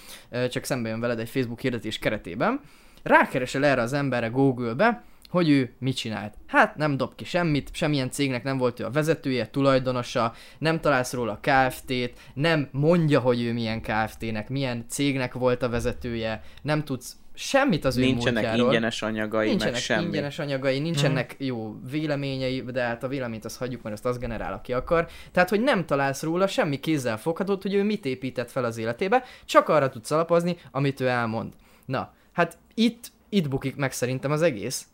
[0.50, 2.60] csak szembe jön veled egy Facebook hirdetés keretében,
[3.02, 6.34] rákeresel erre az emberre Google-be, hogy ő mit csinált.
[6.46, 11.12] Hát nem dob ki semmit, semmilyen cégnek nem volt ő a vezetője, tulajdonosa, nem találsz
[11.12, 17.16] róla KFT-t, nem mondja, hogy ő milyen KFT-nek, milyen cégnek volt a vezetője, nem tudsz
[17.34, 20.04] semmit az ő Nincsenek ingyenes anyagai, nincsenek meg semmi.
[20.04, 24.52] ingyenes anyagai, nincsenek jó véleményei, de hát a véleményt azt hagyjuk, mert azt az generál,
[24.52, 25.08] aki akar.
[25.32, 29.24] Tehát, hogy nem találsz róla semmi kézzel foghatót, hogy ő mit épített fel az életébe,
[29.44, 31.52] csak arra tudsz alapozni, amit ő elmond.
[31.84, 34.86] Na, hát itt, itt bukik meg szerintem az egész,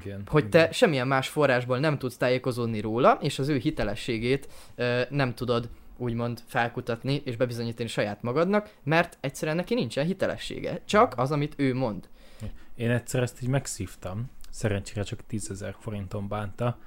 [0.00, 0.22] Igen.
[0.26, 5.34] hogy te semmilyen más forrásból nem tudsz tájékozódni róla, és az ő hitelességét ö, nem
[5.34, 10.80] tudod úgymond felkutatni és bebizonyítani saját magadnak, mert egyszerűen neki nincsen hitelessége.
[10.84, 12.08] Csak az, amit ő mond.
[12.74, 16.78] Én egyszer ezt így megszívtam, szerencsére csak 10 ezer forinton bánta.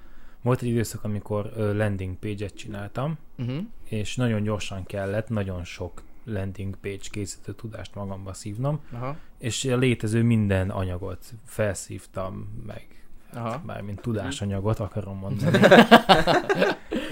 [0.42, 3.58] Volt egy időszak, amikor landing page-et csináltam, Uh-huh.
[3.84, 9.16] és nagyon gyorsan kellett, nagyon sok landing page készítő tudást magamba szívnom, Aha.
[9.38, 12.86] és a létező minden anyagot felszívtam, meg
[13.34, 13.62] Aha.
[13.66, 15.60] mármint tudásanyagot akarom mondani.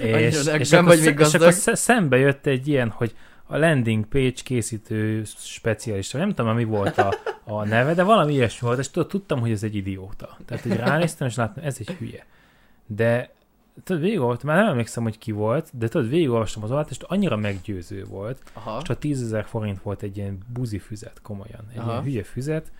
[0.00, 3.14] És, vagy akkor, még sze- és akkor sze- szembe jött egy ilyen, hogy
[3.46, 7.14] a landing page készítő specialista, nem tudom, mi volt a,
[7.44, 10.36] a neve, de valami ilyesmi volt, és tudtam, hogy ez egy idióta.
[10.44, 12.26] Tehát, hogy ránéztem, és láttam, ez egy hülye.
[12.86, 13.34] De
[13.84, 17.36] tudod, végigolvastam, már nem emlékszem, hogy ki volt, de tudod, végigolvastam az alatt, és annyira
[17.36, 18.76] meggyőző volt, Aha.
[18.76, 21.60] és csak 10 ezer forint volt egy ilyen buzi füzet, komolyan.
[21.72, 21.90] Egy Aha.
[21.90, 22.72] ilyen hülye füzet,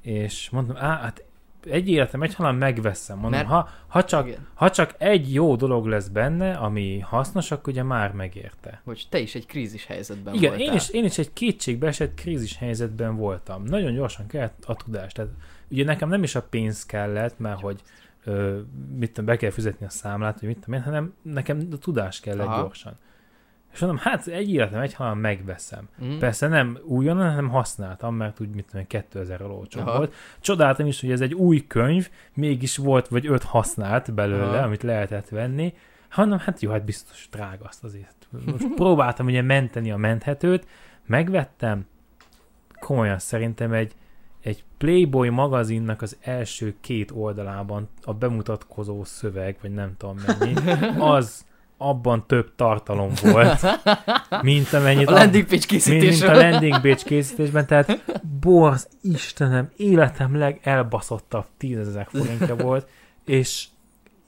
[0.00, 1.22] és mondom, á, hát
[1.70, 3.18] egy életem, egy halál megveszem.
[3.18, 4.46] Mondom, Mert- ha, ha, csak, Igen.
[4.54, 8.80] ha csak egy jó dolog lesz benne, ami hasznos, akkor ugye már megérte.
[8.84, 10.68] Hogy te is egy krízis helyzetben Igen, voltál.
[10.68, 13.62] én is, én is egy kétségbe esett krízis helyzetben voltam.
[13.64, 15.12] Nagyon gyorsan kellett a tudás.
[15.12, 15.30] Tehát
[15.70, 17.80] ugye nekem nem is a pénz kellett, mert hogy
[18.28, 18.58] ö,
[18.96, 22.20] mit tudom, be kell fizetni a számlát, vagy mit tudom én, hanem nekem a tudás
[22.20, 22.60] Aha.
[22.60, 22.96] gyorsan.
[23.72, 25.88] És mondom, hát egy életem, egy halál megveszem.
[25.98, 26.18] Mhm.
[26.18, 30.14] Persze nem újonnan, hanem használtam, mert úgy, mit tudom, én, 2000 olcsó volt.
[30.40, 34.64] Csodáltam is, hogy ez egy új könyv, mégis volt vagy öt használt belőle, Aha.
[34.64, 35.74] Amit lehetett venni.
[36.08, 38.28] Hanem hát jó, hát biztos drága azt azért.
[38.46, 40.66] Most próbáltam ugye menteni a menthetőt,
[41.06, 41.86] megvettem,
[42.80, 43.94] komolyan szerintem egy
[44.78, 50.54] Playboy magazinnak az első két oldalában a bemutatkozó szöveg, vagy nem tudom mennyi,
[51.14, 53.60] az abban több tartalom volt,
[54.42, 58.04] mint amennyit A landing page mint, mint a landing page készítésben, tehát
[58.40, 62.88] borz, Istenem, életem legelbaszottabb tízezer forintja volt,
[63.24, 63.66] és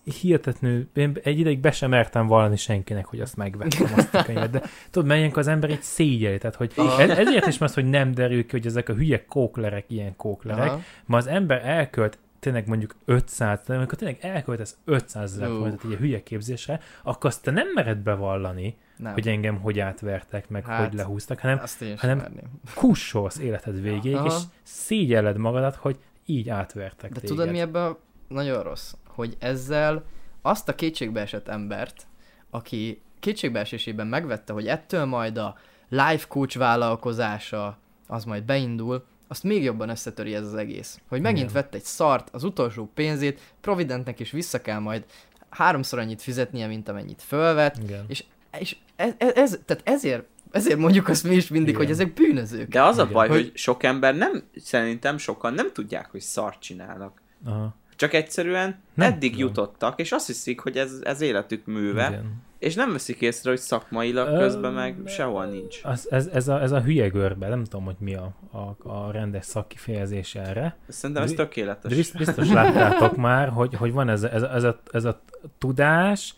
[0.04, 4.50] hihetetlenül, én egy ideig be sem mertem vallani senkinek, hogy azt megvettem azt a könyvet,
[4.50, 8.14] de tudod, menjünk az ember egy szégyeli, tehát hogy ez, ezért is az, hogy nem
[8.14, 10.80] derül ki, hogy ezek a hülye kóklerek ilyen kóklerek, Aha.
[11.06, 15.98] ma az ember elkölt tényleg mondjuk 500, de amikor tényleg elköltesz 500 ezer forintot egy
[15.98, 19.12] hülye képzésre, akkor azt te nem mered bevallani, Nem.
[19.12, 21.58] hogy engem hogy átvertek, meg Hát, hogy lehúztak, hanem
[21.96, 22.28] hanem-
[22.74, 24.26] kussolsz életed végéig, Aha.
[24.26, 25.96] és szégyelled magadat, hogy
[26.26, 27.36] így átvertek De téged.
[27.36, 27.96] tudod, mi ebben
[28.30, 28.92] nagyon rossz?
[29.06, 30.04] Hogy ezzel
[30.42, 32.06] azt a kétségbeesett embert,
[32.50, 35.58] aki kétségbeesésében megvette, hogy ettől majd a
[35.88, 41.00] life coach vállalkozása az majd beindul, azt még jobban összetöri ez az egész.
[41.08, 41.62] Hogy megint Igen.
[41.62, 45.04] vett egy szart, az utolsó pénzét, Providentnek is vissza kell majd
[45.48, 48.04] háromszor annyit fizetnie, mint amennyit fölvett, Igen.
[48.08, 48.24] és,
[48.58, 51.80] és ez, ez, ez, tehát ezért, ezért mondjuk azt mi is mindig, Igen.
[51.80, 52.68] hogy ezek bűnözők.
[52.68, 53.12] De az a Igen.
[53.12, 57.22] baj, Hogy- hogy sok ember nem, szerintem sokan nem tudják, hogy szart csinálnak.
[57.44, 57.74] Aha.
[58.00, 59.46] Csak egyszerűen Nem nem eddig tudom.
[59.46, 62.42] jutottak, és azt hiszik, hogy ez, ez életük műve, Igen.
[62.58, 65.80] és nem veszik észre, hogy szakmailag Ö, közben meg sehol nincs.
[65.82, 69.10] Az, ez, ez, a, ez a hülye görbe, nem tudom, hogy mi a, a, a
[69.12, 70.76] rendes szakkifejezés erre.
[70.88, 71.94] Szerintem ez tökéletes.
[71.94, 75.20] bizt- biztos láttátok már, hogy, hogy van ez, ez, ez, a, ez a
[75.58, 76.34] tudás,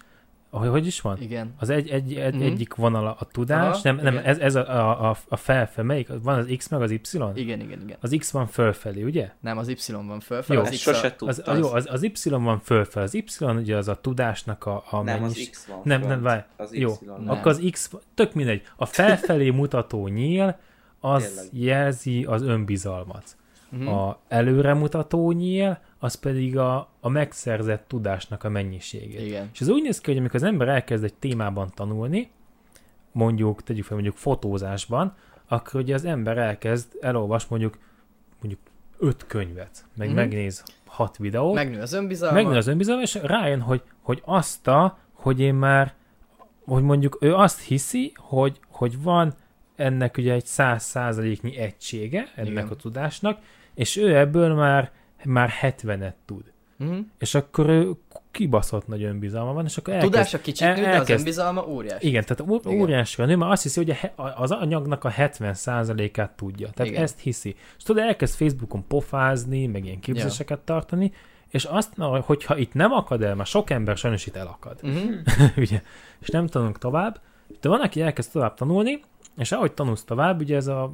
[0.59, 1.20] hogy, hogy is van?
[1.20, 1.55] Igen.
[1.59, 2.42] Az egy, egy, egy Mhm.
[2.42, 4.24] egyik vonal a tudás, Aha, nem, nem igen.
[4.24, 6.09] ez, ez a, a, a, a felfe, melyik?
[6.22, 6.98] Van az X meg az Y?
[7.34, 7.96] Igen, igen, igen.
[8.00, 9.30] Az X van fölfelé, ugye?
[9.40, 10.59] Nem, az Y van fölfelé.
[10.59, 11.55] Jó, az X a- sose Az, tudtam.
[11.55, 13.05] az, jó, az, az Y van fölfelé.
[13.05, 15.38] Az Y ugye az a tudásnak a, a nem, mennyis...
[15.40, 16.11] az X van Nem, fönt.
[16.12, 16.40] nem, várj.
[16.57, 17.30] Az Jó, Y Nem.
[17.30, 18.62] Akkor az X, tök mindegy.
[18.76, 20.59] A felfelé mutató nyíl,
[21.00, 21.44] az Tényleg.
[21.53, 23.36] jelzi az önbizalmat.
[23.72, 23.88] Mhm.
[23.88, 29.20] A előremutató nyíl, az pedig a, a megszerzett tudásnak a mennyiségét.
[29.26, 29.48] Igen.
[29.52, 32.30] És ez úgy néz ki, hogy amikor az ember elkezd egy témában tanulni,
[33.12, 35.14] mondjuk, tegyük fel mondjuk fotózásban,
[35.48, 37.78] akkor ugye az ember elkezd, elolvas mondjuk
[38.40, 38.60] mondjuk
[38.98, 40.16] öt könyvet, meg Mhm.
[40.16, 42.34] megnéz hat videót, Megnő az önbizalma.
[42.36, 45.94] megnő az önbizalom, és rájön, hogy, hogy azt a, hogy én már,
[46.64, 49.34] hogy mondjuk ő azt hiszi, hogy, hogy van
[49.76, 52.68] ennek ugye egy száz százaléknyi egysége, ennek Igen.
[52.68, 53.38] a tudásnak,
[53.74, 54.90] és ő ebből már,
[55.24, 56.52] már 70-et tud.
[56.76, 56.98] Mhm.
[57.18, 57.90] És akkor ő
[58.30, 61.66] kibaszott nagy önbizalma van, és akkor elkezd, Tudása kicsit el- nő, de az elkezd- önbizalma
[61.66, 62.06] óriási.
[62.06, 62.80] igen, tehát ó- Igen.
[62.80, 66.70] óriási a nő, mert azt hiszi, hogy a he- az anyagnak a 70%-át tudja.
[66.70, 67.02] Tehát Igen.
[67.02, 67.56] ezt hiszi.
[67.76, 71.12] És tudod, elkezd Facebookon pofázni, meg ilyen képzéseket tartani,
[71.48, 75.12] és azt, hogyha itt nem akad el, mert sok ember sajnos itt elakad, Mhm.
[75.56, 75.82] ugye,
[76.20, 77.20] és nem tanulunk tovább,
[77.60, 79.00] de van, aki elkezd tovább tanulni,
[79.36, 80.92] És ahogy tanulsz tovább, ugye ez a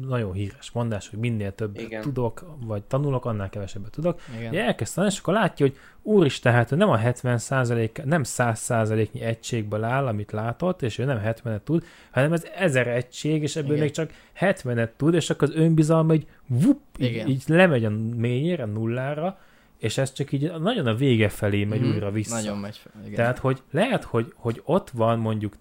[0.00, 2.02] nagyon híres mondás, hogy minél Igen.
[2.02, 4.20] tudok, vagy tanulok, annál kevesebbet tudok.
[4.36, 4.48] Igen.
[4.48, 8.88] Ugye elkezd tanulni, és akkor látja, hogy úristen, hát ő nem a 70% nem 100
[9.12, 13.56] nyi egységből áll, amit látott, és ő nem 70-et tud, hanem ez 1000 egység, és
[13.56, 13.82] ebből Igen.
[13.82, 18.64] még csak 70-et tud, és akkor az önbizalma így, vup, így, így lemegy a mélyére,
[18.64, 19.38] nullára,
[19.78, 21.90] és ez csak így nagyon a vége felé megy Mhm.
[21.90, 22.34] újra vissza.
[22.34, 22.92] Nagyon megy fel.
[23.02, 23.14] Igen.
[23.14, 25.54] Tehát, hogy lehet, hogy, hogy ott van mondjuk,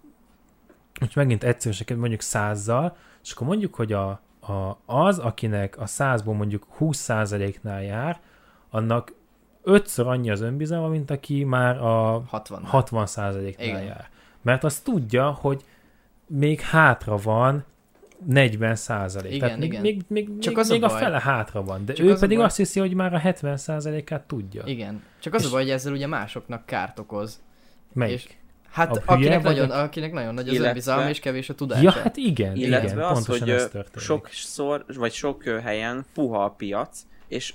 [1.00, 6.34] most megint egyszerűseket mondjuk százzal, és akkor mondjuk, hogy a, a, az, akinek a százból
[6.36, 8.20] mondjuk 20%-nál jár,
[8.70, 9.14] annak
[9.64, 12.68] ötször annyi az önbizalma, mint aki már a 60.
[12.72, 13.84] 60%-nál Igen.
[13.84, 14.10] jár.
[14.42, 15.62] Mert azt tudja, hogy
[16.28, 17.64] még hátra van
[18.26, 19.32] 40 százalék.
[19.34, 19.82] Igen, Tehát még, igen.
[19.82, 21.00] még, még, Csak még, az a még a baj.
[21.00, 21.86] fele hátra van.
[21.86, 22.46] De Csak ő az a pedig baj.
[22.46, 24.64] azt hiszi, hogy már a 70 százalékát tudja.
[24.66, 25.04] Igen.
[25.20, 27.42] Csak az És- a baj, hogy ezzel ugye másoknak kárt okoz.
[27.94, 28.14] Melyik?
[28.16, 28.30] És-
[28.74, 31.56] Hát A akinek vagy nagyon, a- akinek nagyon nagy az Illetve- önbizalma és kevés a
[31.56, 31.82] tudása.
[31.82, 34.00] Ja, hát igen, Illetve igen, az, pontosan hogy ez történik.
[34.00, 37.54] sokszor, vagy sok helyen puha a piac, és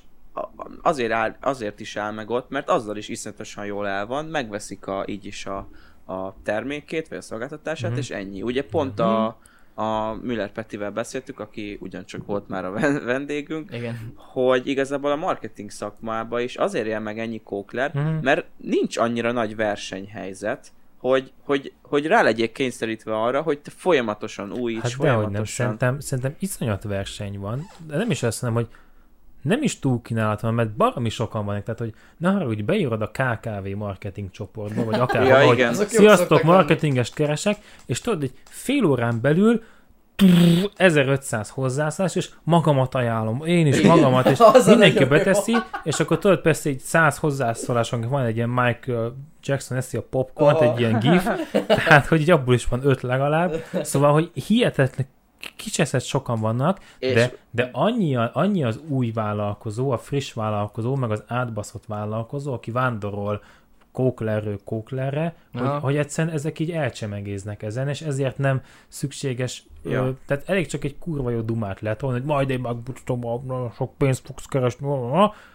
[0.83, 4.87] azért, áll, azért is áll meg ott, mert azzal is iszonyatosan jól el van, megveszik
[4.87, 5.69] a, így is a,
[6.13, 7.99] a termékét, vagy a szolgáltatását, Mhm.
[7.99, 8.43] és ennyi.
[8.43, 9.39] Ugye pont a,
[9.75, 14.13] a Müller Petivel beszéltük, aki ugyancsak volt már a ven- vendégünk, Igen.
[14.15, 18.07] hogy igazából a marketing szakmában is azért él meg ennyi kókler, Mhm.
[18.23, 24.53] mert nincs annyira nagy versenyhelyzet, hogy, hogy, hogy rá legyék kényszerítve arra, hogy te folyamatosan
[24.53, 25.47] újíts, Hát dehogy nem, folyamatosan.
[25.47, 28.73] szerintem, szerintem iszonyat verseny van, de nem is azt mondom, hogy
[29.43, 33.11] nem is túl kínálat van, mert baromi sokan vannak, tehát hogy ne haragudj, beírod a
[33.11, 35.69] KKV marketing csoportba, vagy akár Ja, hogy igen.
[35.69, 39.63] Azok jók sziasztok, marketingest keresek, és tudod, egy fél órán belül
[40.77, 46.69] 1500 hozzászólás, és magamat ajánlom, én is magamat, és mindenki beteszi, és akkor tudod, persze
[46.69, 50.63] egy 100 hozzászóláson van egy ilyen Michael Jackson eszi a popcorn, Oh.
[50.63, 51.29] egy ilyen gif,
[51.87, 55.07] tehát hogy így abból is van öt legalább, szóval, hogy hihetetlen
[55.57, 60.95] kicseszett sokan vannak, És- de, de annyi, a- annyi az új vállalkozó, a friss vállalkozó,
[60.97, 63.43] meg az átbaszott vállalkozó, aki vándorol
[63.99, 70.05] kóklerről kóklerre, hogy, hogy egyszerűen ezek így elcsemegéznek ezen, és ezért nem szükséges, Ja.
[70.05, 73.97] ö, tehát elég csak egy kurva jó dumát lehet hogy majd én megbutatom, a- sok
[73.97, 74.87] pénzt fogsz keresni,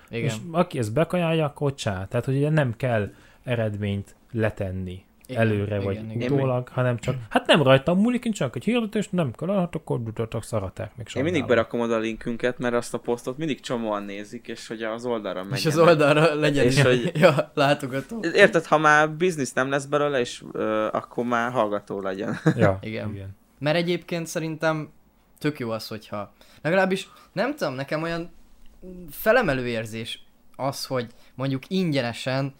[0.09, 0.23] Igen.
[0.25, 2.05] és aki ezt bekajálja, akkor csá.
[2.05, 3.09] Tehát, hogy ugye nem kell
[3.43, 6.31] eredményt letenni Igen, előre igen, vagy igen.
[6.31, 10.03] utólag, hanem csak, hát nem rajtam múlik, én csak egy hirdetés, nem kell, hát akkor
[10.03, 11.47] dutatok szaraták még Én mindig sajnálom.
[11.47, 15.39] berakom oda a linkünket, mert azt a posztot mindig csomóan nézik, és hogy az oldalra
[15.39, 15.59] menjenek.
[15.59, 18.19] És az oldalra legyen És és hogy- ja, látogató.
[18.33, 22.39] Érted, ha már biznisz nem lesz belőle, és ö, akkor már hallgató legyen.
[22.55, 23.13] Ja, Igen.
[23.13, 23.35] igen.
[23.59, 24.89] Mert egyébként szerintem
[25.39, 28.31] tök jó az, hogyha legalábbis nem tudom, nekem olyan
[29.11, 30.23] felemelő érzés
[30.55, 32.53] az, hogy mondjuk ingyenesen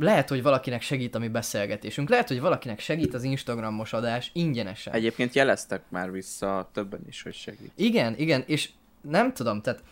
[0.00, 4.92] lehet, hogy valakinek segít a mi beszélgetésünk, lehet, hogy valakinek segít az Instagramos adás ingyenesen.
[4.92, 7.72] Egyébként jeleztek már vissza többen is, hogy segít.
[7.74, 8.70] Igen, igen, és
[9.00, 9.82] nem tudom, tehát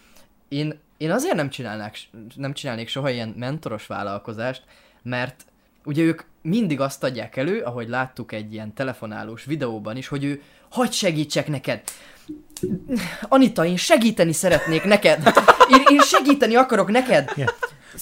[0.48, 1.98] én, én azért nem, csinálnák,
[2.34, 4.64] nem csinálnék soha ilyen mentoros vállalkozást,
[5.02, 5.44] mert
[5.84, 10.42] ugye ők mindig azt adják elő, ahogy láttuk egy ilyen telefonálós videóban is, hogy ő,
[10.68, 11.82] hagy segítsek neked,
[13.28, 15.32] Anita, én segíteni szeretnék neked.
[15.68, 17.30] Én, én segíteni akarok neked.
[17.34, 17.48] Igen.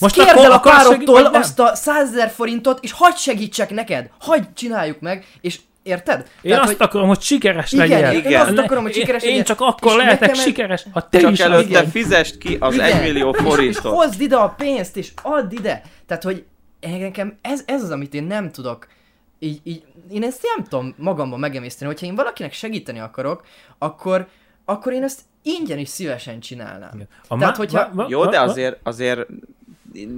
[0.01, 0.61] Most Kérd el a
[1.23, 1.33] nem?
[1.35, 4.11] azt a 100 ezer forintot, és hagyd segítsek neked.
[4.19, 6.29] Hagyd csináljuk meg, és érted?
[6.43, 6.77] Én azt hogy...
[6.79, 8.11] akarom, hogy sikeres Igen, legyél.
[8.21, 8.41] én Igen.
[8.47, 9.37] azt akarom, hogy sikeres én, legyen.
[9.39, 11.89] én csak akkor És lehetek nekem sikeres, ha te Csak is előtte igen.
[11.89, 12.87] fizest ki az Igen.
[12.87, 13.93] 1 millió És, és forintot.
[13.93, 15.83] hozd ide a pénzt, és add ide.
[16.07, 16.45] Tehát, hogy
[16.81, 18.87] nekem ez, ez az, amit én nem tudok
[19.39, 23.45] így, így, én ezt nem tudom magamban megemészteni, hogyha én valakinek segíteni akarok,
[23.79, 24.27] akkor,
[24.65, 26.91] akkor én ezt ingyen is szívesen csinálnám.
[26.95, 27.09] Igen.
[27.29, 29.27] A Tehát, hogyha- Jó, de azért, azért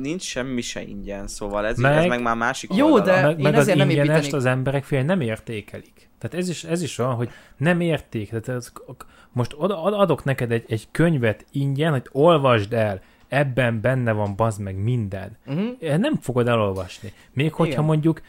[0.00, 3.04] nincs semmi se ingyen, szóval ez, Meg- ez meg már másik Jó, oldala.
[3.20, 6.08] de- meg, én meg az ezért nem építenék- az emberek fél nem értékelik.
[6.18, 8.28] Tehát ez is, ez is olyan, hogy nem érték.
[8.28, 8.72] Tehát ez,
[9.32, 14.36] most ad, ad- adok neked egy, egy könyvet ingyen, hogy olvasd el, ebben benne van
[14.36, 15.36] bazd meg minden.
[15.46, 15.96] Uh-huh.
[15.96, 17.12] Nem fogod elolvasni.
[17.32, 17.84] Még hogyha Igen.
[17.84, 18.20] mondjuk,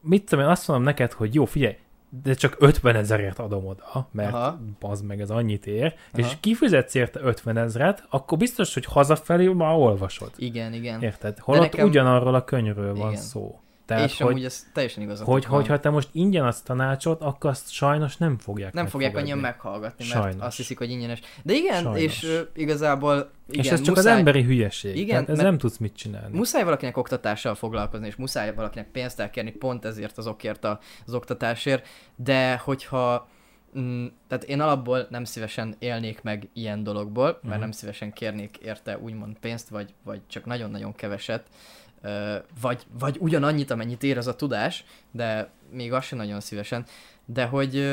[0.00, 1.76] mit tudom én, azt mondom neked, hogy jó, figyelj,
[2.10, 4.58] de csak 50 ezerért adom oda, mert Aha.
[4.80, 6.34] az meg ez annyit ér, és Aha.
[6.40, 10.30] kifizetsz érte 50 ezeret, akkor biztos, hogy hazafelé már olvasod.
[10.36, 11.02] Igen, igen.
[11.02, 11.38] Érted?
[11.38, 13.20] Holott nekem- ugyanarról a könyvről van Igen.
[13.22, 13.60] szó.
[13.88, 15.26] Tehát, és hogy, amúgy ez teljesen igazad.
[15.26, 19.38] hogy, hogyha te most ingyen azt tanácsot, akkor azt sajnos nem fogják nem fogják annyian
[19.38, 20.42] meghallgatni, mert Sajnos.
[20.44, 21.20] azt hiszik, hogy ingyenes.
[21.42, 22.00] De igen, Sajnos.
[22.00, 24.96] és ö, igazából igen, És ez csak muszáj, az emberi hülyeség.
[24.96, 26.36] Igen, Tehát ez nem tudsz mit csinálni.
[26.36, 31.14] Muszáj valakinek oktatással foglalkozni, és muszáj valakinek pénzt elkérni pont ezért az okért a- az
[31.14, 31.86] oktatásért,
[32.16, 33.28] de hogyha
[33.78, 37.60] Mm, tehát én alapból nem szívesen élnék meg ilyen dologból, mert Mhm.
[37.60, 41.46] nem szívesen kérnék érte úgymond pénzt, vagy, vagy csak nagyon-nagyon keveset,
[42.60, 46.84] vagy, vagy ugyanannyit, amennyit ér az a tudás, de még azt sem nagyon szívesen,
[47.24, 47.88] de hogy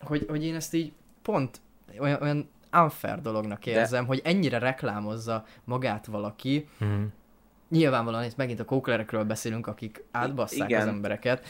[0.00, 0.92] hogy, hogy én ezt így
[1.22, 1.60] pont
[1.98, 4.06] olyan, olyan unfair dolognak érzem, De...
[4.06, 7.02] hogy ennyire reklámozza magát valaki, Mhm.
[7.68, 10.80] nyilvánvalóan itt megint a kóklerekről beszélünk, akik átbasszák igen.
[10.80, 11.46] az embereket,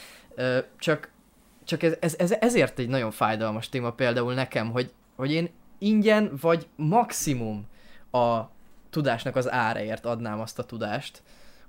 [0.79, 1.11] csak,
[1.65, 5.49] csak ez, ez, ez, ezért egy nagyon fájdalmas téma például nekem, hogy, hogy én
[5.79, 7.67] ingyen vagy maximum
[8.11, 8.41] a
[8.91, 11.23] tudásnak az áraért adnám azt a tudást,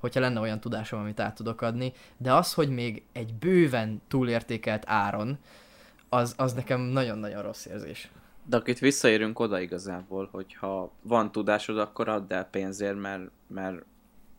[0.05, 4.83] hogyha lenne olyan tudásom, amit át tudok adni, de az, hogy még egy bőven túlértékelt
[4.87, 5.37] áron,
[6.09, 8.09] az, az nekem nagyon-nagyon rossz érzés.
[8.45, 13.83] De akit visszaérünk oda igazából, hogyha van tudásod, akkor add el pénzért, mert, mert,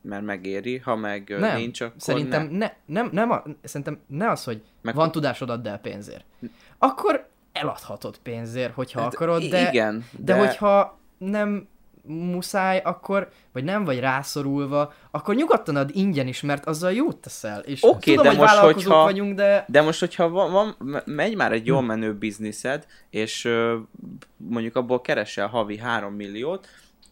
[0.01, 2.57] mert megéri, ha meg Nem, nincs, akkor Szerintem ne.
[2.59, 6.25] ne, nem, nem, a, szerintem ne az, hogy Meg- van tudásod, add el pénzért.
[6.79, 11.69] Akkor eladhatod pénzért, hogyha Hát akarod, de, igen, de, de- hogyha nem
[12.07, 17.61] muszáj, akkor, vagy nem vagy rászorulva, akkor nyugodtan ad ingyen is, mert azzal jót teszel.
[17.61, 21.07] És Oké, tudom, de hogy most, hogyha- vagyunk, de De most, hogyha van, van, me-
[21.07, 23.49] megy már egy jól menő bizniszed, és
[24.37, 26.67] mondjuk abból keresel havi 3 milliót,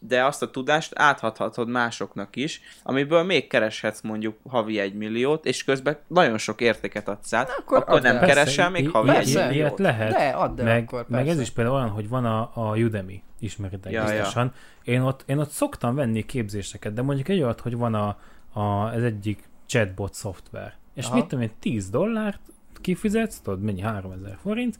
[0.07, 5.63] de azt a tudást áthathatod másoknak is, amiből még kereshetsz mondjuk havi 1 milliót, és
[5.63, 8.25] közben nagyon sok értéket adsz át, akkor akkor, nem el.
[8.25, 9.31] keresel még i- havi i- 1 Persze.
[9.31, 9.79] i- Ilyet milliót.
[9.79, 10.11] lehet.
[10.11, 11.41] de add el meg, akkor, meg ez persze.
[11.41, 14.15] is például olyan, hogy van a, a Udemy, ismeritek Ja, ja, ja.
[14.15, 14.53] biztosan.
[14.83, 18.17] Én, ott, én ott szoktam venni képzéseket, de mondjuk egy olyat, hogy van a,
[18.59, 20.73] a, ez egyik chatbot szoftver.
[20.93, 21.15] És Aha.
[21.15, 22.39] mit tudom én, 10 dollárt
[22.81, 24.79] kifizetsz, tudod, mennyi 3000 forint,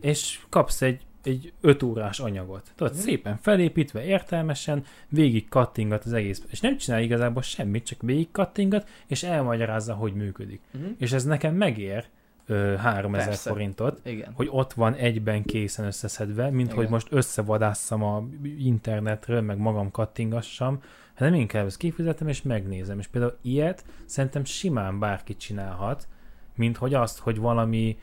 [0.00, 2.72] és kapsz egy, egy 5 órás anyagot.
[2.76, 3.02] Tudod, Mhm.
[3.02, 6.42] szépen felépítve, értelmesen, végig kattingat az egész.
[6.50, 10.60] És nem csinál igazából semmit, csak végig kattingat, és elmagyarázza, hogy működik.
[10.70, 10.84] Mhm.
[10.98, 12.04] És ez nekem megér
[12.46, 13.50] ö, 3000 Persze.
[13.50, 14.32] forintot, Igen.
[14.34, 16.76] hogy ott van egyben készen összeszedve, mint Igen.
[16.76, 20.80] hogy most összevadásszam a internetről, meg magam kattingassam,
[21.14, 22.98] hanem inkább ezt kifizetem és megnézem.
[22.98, 26.08] És például ilyet szerintem simán bárki csinálhat,
[26.54, 27.98] mint hogy azt, hogy valami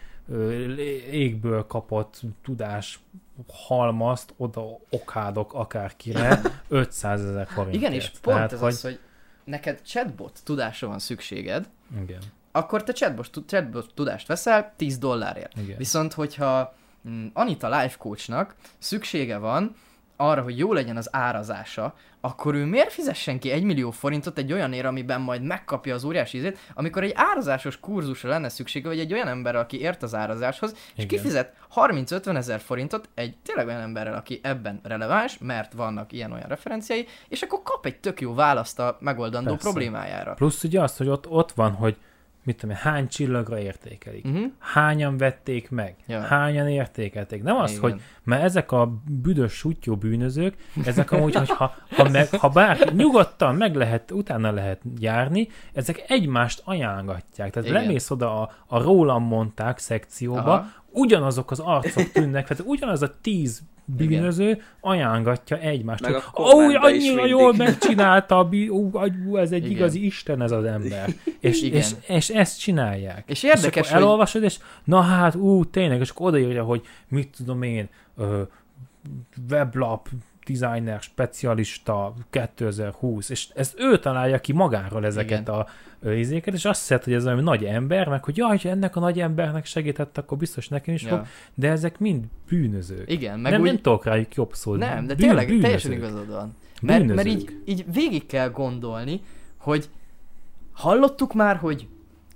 [1.12, 3.00] égből kapott tudás
[3.48, 7.82] halmazt oda okádok akárkire 500 ezer forintért.
[7.84, 8.72] Igen, és pont Tehát, ez hogy...
[8.72, 9.00] az, hogy
[9.44, 11.70] neked chatbot tudásra van szükséged,
[12.02, 12.20] Igen,
[12.52, 15.58] akkor te chatbot, chatbot tudást veszel 10 dollárért.
[15.58, 15.78] igen.
[15.78, 16.76] Viszont, hogyha
[17.10, 19.76] mm, Anita life coachnak szüksége van
[20.18, 24.54] arra, hogy jó legyen az árazása, akkor ő miért fizessen ki 1 millió forintot egy
[24.54, 29.00] olyan ér, amiben majd megkapja az óriási ízét, amikor egy árazásos kurzusra lenne szüksége, vagy
[29.00, 31.08] egy olyan ember, aki ért az árazáshoz, és Igen.
[31.08, 37.08] kifizet 30-50 ezer forintot egy tényleg olyan emberrel, aki ebben releváns, mert vannak ilyen-olyan referenciái,
[37.28, 39.64] és akkor kap egy tök jó választ a megoldandó Persze.
[39.64, 40.34] problémájára.
[40.34, 41.98] Plusz ugye azt, hogy ott, ott van, hogy
[42.46, 44.26] mit tudom én, hány csillagra értékelik.
[44.26, 44.46] Uh-huh.
[44.60, 46.22] hányan vették meg, Ja.
[46.22, 47.44] hányan értékelték.
[47.44, 47.82] Nem az, Igen.
[47.82, 52.94] hogy mert ezek a büdös sutyó bűnözők, ezek amúgy, hogy ha, ha, meg, ha bár
[52.94, 57.52] nyugodtan meg lehet, utána lehet járni, ezek egymást ajánlgatják.
[57.52, 57.82] Tehát Igen.
[57.82, 60.40] Lemész oda a, a rólam mondták szekcióba.
[60.54, 60.66] Aha.
[60.92, 66.02] ugyanazok az arcok tűnnek, tehát ugyanaz a tíz bűnöző ajángatja egymást.
[66.02, 69.78] Meg a hogy, Ó, is annyira mindig." jól megcsinálta, a ú, ez egy Igen.
[69.78, 71.10] igazi isten ez az ember.
[71.40, 71.78] És, Igen.
[71.80, 73.24] és, és ezt csinálják.
[73.28, 76.82] És érdekes, és akkor hogy- elolvasod, és na hát, ú, tényleg, és akkor odaírja, hogy
[77.08, 78.42] mit tudom én, ö,
[79.50, 80.10] weblap
[80.46, 85.66] designer specialista 2020, és ezt ő találja ki magáról ezeket Igen.
[86.02, 88.96] a izéket, és azt hiszed, hogy ez olyan nagy ember, meg hogy jaj, ha ennek
[88.96, 91.10] a nagy embernek segített, akkor biztos nekem is Ja.
[91.10, 93.12] fog, de ezek mind bűnözők.
[93.12, 93.68] Igen, meg nem, úgy...
[93.68, 94.76] nem tudok rájuk jobb szó.
[94.76, 95.62] Nem, de Bűn- tényleg bűnözők.
[95.64, 96.56] teljesen igazad van.
[96.82, 97.62] Mert, mert így, Bűnözők.
[97.70, 99.22] így végig kell gondolni,
[99.58, 99.90] hogy
[100.72, 101.88] hallottuk már, hogy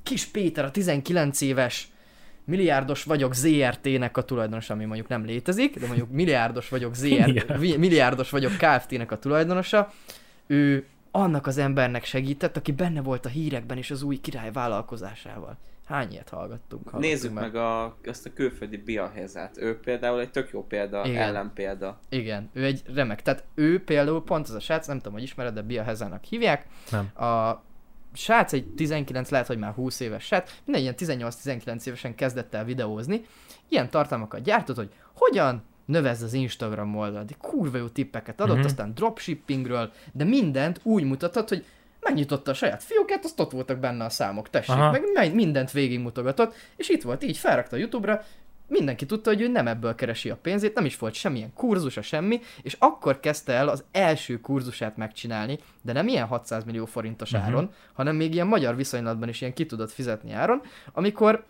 [0.03, 1.91] Kis Péter a 19 éves
[2.49, 7.59] milliárdos vagyok ZRT-nek a tulajdonosa, ami mondjuk nem létezik, de mondjuk milliárdos vagyok ZR, Milliárd.
[7.59, 9.91] vi- milliárdos vagyok Kft-nek a tulajdonosa,
[10.47, 15.57] ő annak az embernek segített, aki benne volt a hírekben és az új király vállalkozásával.
[15.85, 16.83] Hány ilyet hallgattunk?
[16.89, 19.57] hallgattunk Nézzük meg a, azt a külföldi Biahezát.
[19.57, 21.21] Ő például egy tök jó példa, Igen.
[21.21, 21.99] ellenpélda.
[22.09, 23.21] Igen, ő egy remek.
[23.21, 26.65] Tehát ő például pont az a srác, nem tudom, hogy ismered, de Bia Hezának hívják.
[26.91, 27.25] Nem.
[27.27, 27.61] A
[28.13, 32.65] srác egy 19, lehet, hogy már 20 éves srác, minden ilyen 18-19 évesen kezdett el
[32.65, 33.25] videózni.
[33.69, 37.37] Ilyen tartalmakat gyártott, hogy hogyan növezd az Instagram oldalt.
[37.37, 38.65] Kurva jó tippeket adott, Mhm.
[38.65, 41.65] aztán dropshippingről, de mindent úgy mutatott, hogy
[41.99, 44.97] megnyitotta a saját fiókát, azt ott voltak benne a számok, tessék, Aha.
[45.13, 48.23] meg mindent végigmutogatott, és itt volt, így felrakta a Youtube-ra,
[48.69, 52.39] mindenki tudta, hogy ő nem ebből keresi a pénzét, nem is volt semmilyen kurzusa, semmi,
[52.61, 57.41] és akkor kezdte el az első kurzusát megcsinálni, de nem ilyen 600 millió forintos Mhm.
[57.41, 60.61] áron, hanem még ilyen magyar viszonylatban is ilyen ki tudott fizetni áron,
[60.93, 61.45] amikor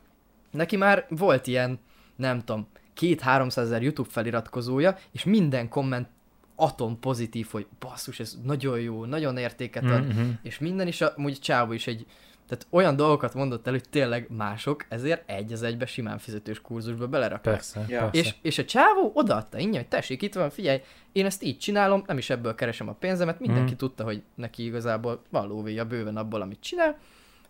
[0.52, 1.80] neki már volt ilyen,
[2.16, 6.08] nem tudom, két 300 ezer YouTube feliratkozója, és minden komment
[6.56, 10.30] atom pozitív, hogy basszus, ez nagyon jó, nagyon értéket ad, Mhm.
[10.42, 12.06] és minden is, amúgy Csávó is egy,
[12.50, 17.08] tehát olyan dolgokat mondott el, hogy tényleg mások, ezért egy az egybe simán fizetős kurzusba
[17.08, 17.54] beleraknak.
[17.54, 18.00] Persze, Ja.
[18.00, 18.20] persze.
[18.20, 20.82] És, és a csávó odaadta ingyen, hogy tessék, itt van, figyelj,
[21.12, 23.78] én ezt így csinálom, nem is ebből keresem a pénzemet, mindenki Mhm.
[23.80, 26.98] tudta, hogy neki igazából van lóvéja bőven abból, amit csinál,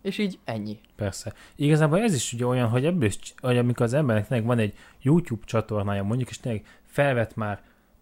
[0.02, 0.80] és így ennyi.
[0.95, 1.34] Persze.
[1.56, 4.74] Igazából ez is ugye olyan, hogy ebből is, hogy amikor az embernek tényleg van egy
[5.02, 7.62] YouTube csatornája mondjuk, és tényleg felvett már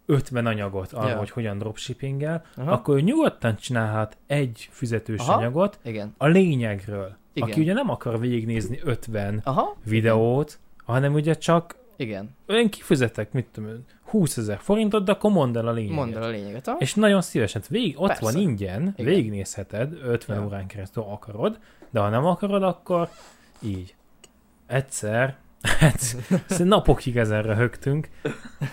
[0.09, 1.17] 50 anyagot arra, Ja.
[1.17, 2.71] hogy hogyan dropshippingel, Aha.
[2.71, 5.33] akkor ő nyugodtan csinálhat egy fizetős Aha.
[5.33, 6.13] anyagot Igen.
[6.17, 7.15] a lényegről.
[7.33, 7.49] Igen.
[7.49, 12.29] Aki ugye nem akar végignézni 50 Aha, videót, hanem ugye csak igen.
[12.45, 15.95] ön kifizetek, mit tudom én, 20 ezer forintot, de akkor mondd el a lényeget.
[15.95, 16.67] Mondd el a lényeget.
[16.67, 16.77] aha.
[16.79, 18.23] És nagyon szívesen, végig, ott Persze.
[18.23, 19.13] van ingyen, Igen.
[19.13, 20.45] végignézheted 50 Ja.
[20.45, 23.09] órán keresztül, akarod, de ha nem akarod, akkor
[23.61, 23.95] így.
[24.67, 25.37] Egyszer,
[25.79, 28.09] egyszer napokig ezen röhögtünk,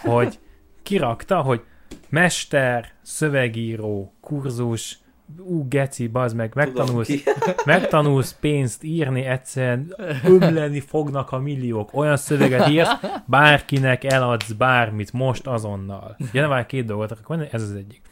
[0.02, 0.38] hogy
[0.84, 1.62] kirakta, hogy
[2.08, 4.98] mester, szövegíró, kurzus,
[5.38, 7.10] ú, geci, bazd meg, megtanulsz,
[7.64, 11.94] megtanulsz pénzt írni, egyszerűen ömleni fognak a milliók.
[11.94, 12.90] Olyan szöveget írsz,
[13.26, 16.16] bárkinek eladsz bármit, most azonnal.
[16.32, 18.02] Ja, nem már két dolgot mondani, ez az egyik.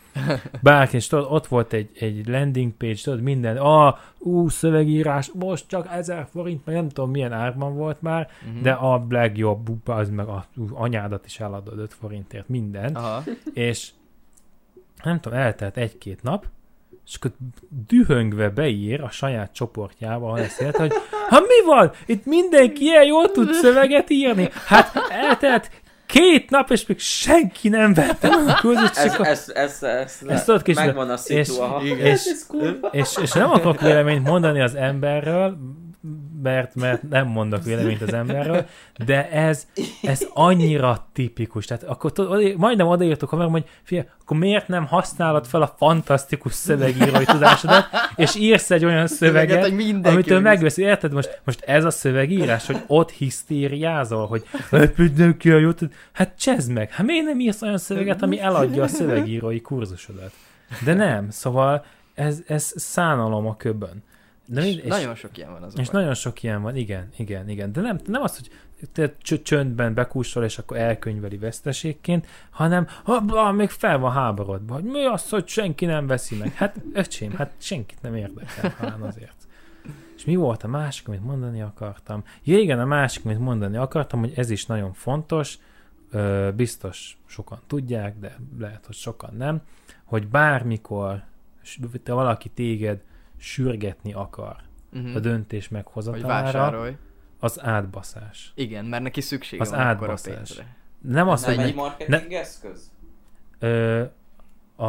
[0.63, 5.65] Bárki, és tudod, ott volt egy, egy landing page, tudod, minden, ah, ú, szövegírás, most
[5.69, 8.63] csak 1000 forint, meg nem tudom milyen árban volt már, Mhm.
[8.63, 13.23] de a legjobb, az meg a ú, anyádat is eladod 5 forintért, minden Aha.
[13.53, 13.89] és
[15.05, 16.47] nem tudom, eltelt egy-két nap,
[17.07, 17.31] és akkor
[17.87, 20.93] dühöngve beír a saját csoportjába, ahol ezt írt, hogy
[21.29, 21.91] ha mi van?
[22.07, 24.49] Itt mindenki ilyen jól tud szöveget írni.
[24.67, 25.71] Hát eltelt
[26.13, 30.45] két nap, és még senki nem vette meg a kurzust, és Ez, ez, ez, ez,
[30.45, 32.89] tudod, kicsit- megvan a és- szitu, és- Ez kurva.
[32.93, 35.57] és, és nem akarok véleményt mondani az emberről,
[36.43, 38.67] mert, mert nem mondok véleményt az emberről,
[39.07, 39.67] de ez,
[40.03, 41.67] ez annyira tipikus.
[41.67, 46.53] Tehát akkor oda- majdnem odaírtuk haverom, hogy figyelj, akkor miért nem használod fel a fantasztikus
[46.53, 47.87] szövegírói tudásodat,
[48.17, 50.83] és írsz egy olyan szöveget, mindenki amitől megveszi.
[50.83, 51.13] Érted?
[51.13, 55.81] Most, most ez a szövegírás, hogy ott hisztériázol, hogy hát mindenki a jót.
[56.13, 56.91] Hát csezd meg.
[56.91, 60.33] Hát miért nem írsz olyan szöveget, ami eladja a szövegírói kurzusodat?
[60.85, 61.31] De nem.
[61.31, 61.85] Szóval
[62.15, 64.03] ez, ez szánalom a köbön.
[64.47, 67.49] De És és, nagyon sok ilyen van az és nagyon sok ilyen van, igen, igen,
[67.49, 67.73] igen.
[67.73, 68.51] De nem, nem az, hogy
[68.93, 74.85] te csö- csöndben bekúsol, és akkor elkönyveli veszteségként, hanem ha, még fel van háborodva, hogy
[74.85, 76.53] mi az, hogy senki nem veszi meg.
[76.53, 79.37] Hát öcsém, hát senkit nem érdekel, talán azért.
[80.17, 82.25] És mi volt a másik, amit mondani akartam?
[82.45, 85.59] Ja igen, a másik, amit mondani akartam, hogy ez is nagyon fontos,
[86.11, 89.63] ö, biztos sokan tudják, de lehet, hogy sokan nem,
[90.05, 91.23] hogy bármikor
[92.03, 93.01] te valaki téged
[93.43, 94.57] sürgetni akar
[94.91, 95.17] Mhm.
[95.17, 96.97] a döntés meghozatalára, vásárolj.
[97.39, 98.53] az átbaszás.
[98.55, 100.35] Igen, mert neki szüksége Az van akkor a átbaszás.
[100.35, 100.77] pénzre.
[101.01, 102.91] Nem az, hogy nem egy ne, marketing eszköz?
[103.59, 104.03] ö,
[104.77, 104.85] a,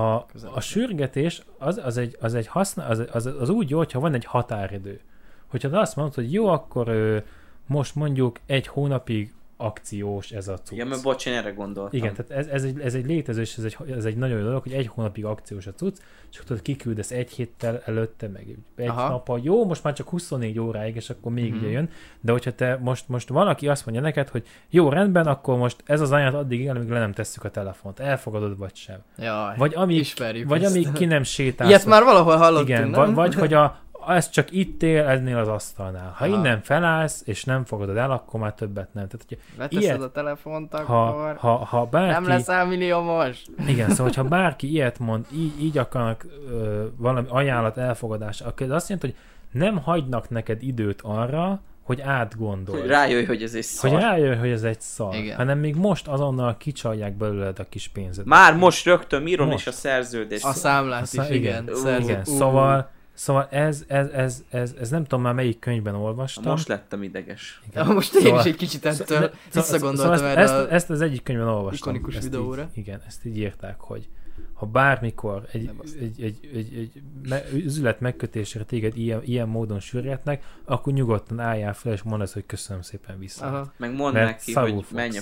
[0.53, 4.13] a sürgetés az, az, egy, az, egy használ, az, az, az úgy jó, hogyha van
[4.13, 5.01] egy határidő.
[5.47, 7.17] Hogyha te azt mondod, hogy jó, akkor ö,
[7.65, 10.77] most mondjuk egy hónapig akciós ez a cucc.
[10.77, 11.99] Ja, mert bocs, én erre gondoltam.
[11.99, 14.43] Igen, tehát ez, ez, egy, ez egy létező, és ez egy, ez egy nagyon jó
[14.45, 15.95] dolog, hogy egy hónapig akciós a cucc,
[16.31, 19.07] és akkor tudod, kiküldesz egy héttel előtte, meg egy Aha.
[19.09, 21.63] nappal, jó, most már csak 24 óráig, és akkor még Mhm.
[21.63, 21.89] ide jön,
[22.21, 26.01] de hogyha te most, most valaki azt mondja neked, hogy jó, rendben, akkor most ez
[26.01, 28.97] az anyát addig igen, amíg le nem tesszük a telefont, elfogadod vagy sem.
[29.17, 30.75] Jaj, Vagy amíg, ismerjük vagy ezt.
[30.75, 31.69] amíg ki nem sétálsz.
[31.69, 32.91] Ilyet már valahol hallottunk, igen, nem?
[32.91, 36.13] vagy, vagy hogy a, ez csak itt él, ennél az asztalnál.
[36.15, 36.35] Ha Aha.
[36.35, 39.07] innen felállsz, és nem fogadod el, akkor már többet nem.
[39.07, 42.11] Tehát, hogyha, Leteszed ilyet- a telefont, akkor ha, ha, ha bárki...
[42.11, 43.41] nem leszel milliómos.
[43.67, 48.71] Igen, szóval, hogyha bárki ilyet mond, így, így akarnak ö, valami ajánlat elfogadás, akkor ez
[48.73, 49.13] azt jelenti,
[49.51, 52.79] hogy nem hagynak neked időt arra, hogy átgondolj.
[52.79, 53.91] Hogy rájöjj, hogy ez egy szar.
[53.91, 55.15] hogy rájöjj, hogy ez egy szar.
[55.15, 55.35] Igen.
[55.35, 58.25] Hanem még most azonnal kicsalják belőled a kis pénzed.
[58.25, 59.59] Már most rögtön írom Most.
[59.59, 60.45] is a szerződést.
[60.45, 61.63] A számlát A szá- is, igen.
[61.63, 61.75] igen.
[61.75, 62.89] szerző- Igen, Ú, szóval,
[63.23, 66.43] szóval ez, ez, ez, ez, ez, nem tudom már melyik könyvben olvastam.
[66.51, 67.61] Most lettem ideges.
[67.69, 67.87] Igen.
[67.87, 70.89] Ja, most én Szóval- is egy kicsit ettől Szóval- visszagondoltam szóval ezt, erre ezt, ezt,
[70.89, 71.89] az egyik könyvben olvastam.
[71.89, 72.61] ikonikus ezt videóra.
[72.61, 74.09] Így, igen, ezt így írták, hogy
[74.53, 75.69] ha bármikor egy,
[75.99, 81.73] egy, egy, egy, egy me, üzlet megkötésére téged ilyen, ilyen módon sürgetnek, akkor nyugodtan álljál
[81.73, 83.45] fel, és mondd hogy köszönöm szépen vissza.
[83.45, 83.73] Aha.
[83.77, 85.21] Meg mondd Mert neki, hogy menj a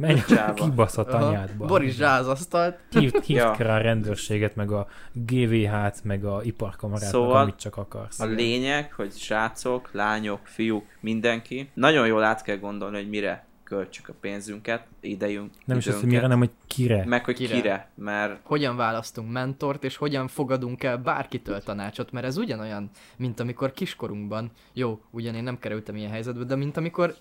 [0.00, 0.52] Menj, Csáva.
[0.54, 1.26] kibaszott Aha.
[1.26, 1.66] anyádba.
[1.66, 2.78] Boris zsázasztalt.
[2.90, 3.54] Hívd, hívd Ja.
[3.58, 8.20] rá a rendőrséget, meg a GVH-t, meg a iparkamarát, Szóval meg amit csak akarsz.
[8.20, 14.08] A lényeg, hogy srácok, lányok, fiúk, mindenki, nagyon jól át kell gondolni, hogy mire költsük
[14.08, 17.04] a pénzünket, idejünk, Nem is azt, hogy mire, hanem hogy kire.
[17.06, 17.48] meg hogy Kire.
[17.48, 17.60] kire.
[17.60, 23.40] kire, mert Hogyan választunk mentort, és hogyan fogadunk el bárkitől tanácsot, mert ez ugyanolyan, mint
[23.40, 27.14] amikor kiskorunkban, jó, ugyan én nem kerültem ilyen helyzetbe, de mint amikor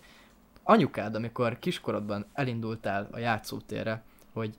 [0.63, 4.03] anyukád, amikor kiskorodban elindultál a játszótérre,
[4.33, 4.53] hogy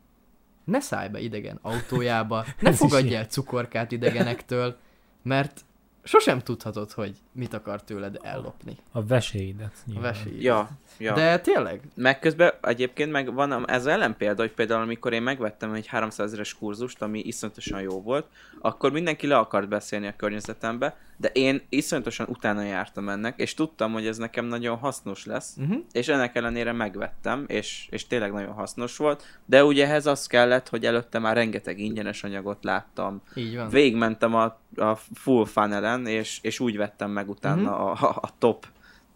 [0.64, 4.76] ne szállj be idegen autójába, ne fogadj el cukorkát idegenektől,
[5.22, 5.60] mert
[6.02, 9.72] sosem tudhatod, hogy mit akar tőled ellopni A veséidet.
[9.74, 10.12] a nyilván.
[10.12, 10.42] vesély.
[10.42, 10.68] Ja,
[10.98, 11.14] ja.
[11.14, 15.86] De tényleg, Meg közben egyébként meg van ez ellenpélda, hogy például amikor én megvettem egy
[15.86, 18.26] 300 ezeres kurzust, ami iszonyatosan jó volt,
[18.60, 23.92] akkor mindenki le akart beszélni a környezetembe, de én iszonyatosan utána jártam ennek, és tudtam,
[23.92, 25.78] hogy ez nekem nagyon hasznos lesz, uh-huh.
[25.92, 30.68] és ennek ellenére megvettem, és, és tényleg nagyon hasznos volt, de ugye ehhez az kellett,
[30.68, 33.68] hogy előtte már rengeteg ingyenes anyagot láttam, így van.
[33.68, 34.44] végigmentem a,
[34.76, 37.70] a full funnelen, és, és úgy vettem meg utána Mhm.
[37.80, 38.66] a, a, top,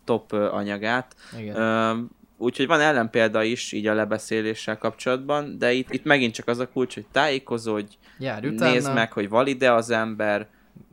[0.04, 2.16] top anyagát, Igen.
[2.40, 6.68] Úgyhogy van ellenpélda is így a lebeszéléssel kapcsolatban, de itt, itt megint csak az a
[6.68, 8.72] kulcs, hogy tájékozódj, Járj utána.
[8.72, 10.46] nézd meg, hogy valide az ember,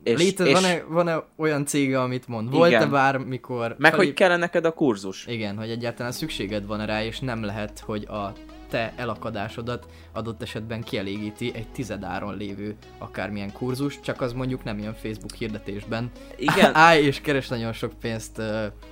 [0.04, 2.52] és, Létez, és van-e, van-e olyan cége, amit mond?
[2.52, 3.76] Volt-e bármikor...
[3.78, 5.26] meg felé- hogy kell neked a kurzus.
[5.28, 8.34] Igen, hogy egyáltalán szükséged van rá, és nem lehet, hogy a
[8.70, 14.94] te elakadásodat adott esetben kielégíti egy tizedáron lévő akármilyen kurzus, csak az mondjuk nem ilyen
[14.94, 16.12] Facebook hirdetésben.
[16.36, 18.42] Igen, Állj és keres nagyon sok pénzt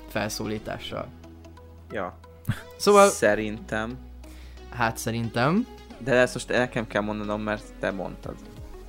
[0.08, 1.08] felszólítással.
[1.92, 2.20] ja.
[2.76, 3.98] Szóval, Szerintem,
[4.70, 5.68] hát szerintem,
[5.98, 8.36] de ezt most nekem kell mondanom, mert te mondtad.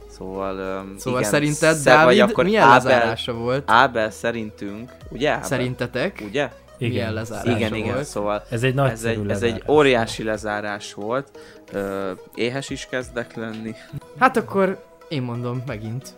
[0.08, 3.70] Szóval, öm, szóval igen, szerinted Dávid akkor milyen Ábel, lezárása volt?
[3.70, 5.44] Ábel szerintünk, ugye Ábel?
[5.44, 6.50] Szerintetek Ugye?
[6.84, 7.12] Igen.
[7.12, 8.04] lezárása Igen, igen, volt?
[8.06, 9.68] szóval Ez egy ez nagyszerű egy, ez egy lezárás.
[9.68, 11.38] óriási lezárás volt.
[11.72, 13.74] Ö, éhes is kezdek lenni.
[14.18, 16.14] Hát akkor én mondom megint.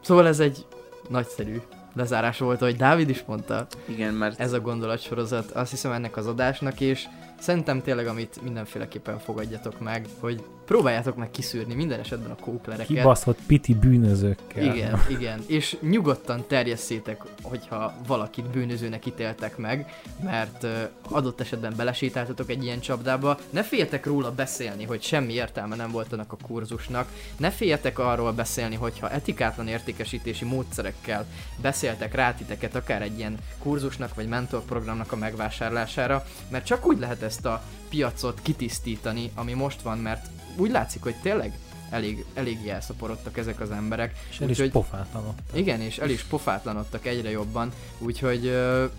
[0.00, 0.66] Szóval ez egy
[1.08, 1.60] nagyszerű
[1.94, 3.66] lezárás volt, ahogy Dávid is mondta.
[3.84, 7.04] Igen, mert ez a gondolatsorozat, azt hiszem ennek az adásnak, és
[7.38, 12.86] szerintem tényleg, amit mindenféleképpen fogadjatok meg, hogy próbáljátok meg kiszűrni minden esetben a kóklereket.
[12.86, 14.74] Kibaszott piti bűnözőkkel.
[14.74, 20.66] Igen, igen, és nyugodtan terjesszétek, hogyha valakit bűnözőnek ítéltek meg, mert
[21.02, 26.12] adott esetben belesétáltatok egy ilyen csapdába, ne féljetek róla beszélni, hogy semmi értelme nem volt
[26.12, 31.26] annak a kurzusnak, ne féljetek arról beszélni, hogyha etikátlan értékesítési módszerekkel
[31.60, 37.22] beszéltek rá titeket akár egy ilyen kurzusnak vagy mentorprogramnak a megvásárlására, mert csak úgy lehet
[37.22, 40.26] ezt a piacot kitisztítani, ami most van, mert
[40.58, 41.58] úgy látszik, hogy tényleg
[41.90, 44.14] elég, elég elszaporodtak ezek az emberek.
[44.30, 45.34] És el is Úgyhogy- pofátlanok.
[45.52, 48.52] Igen, és el is pofátlanodtak egyre jobban, úgyhogy,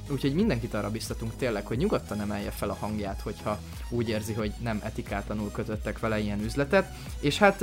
[0.10, 4.52] úgyhogy mindenkit arra biztatunk tényleg, hogy nyugodtan emelje fel a hangját, hogyha úgy érzi, hogy
[4.62, 7.60] nem etikátlanul kötöttek vele ilyen üzletet, és hát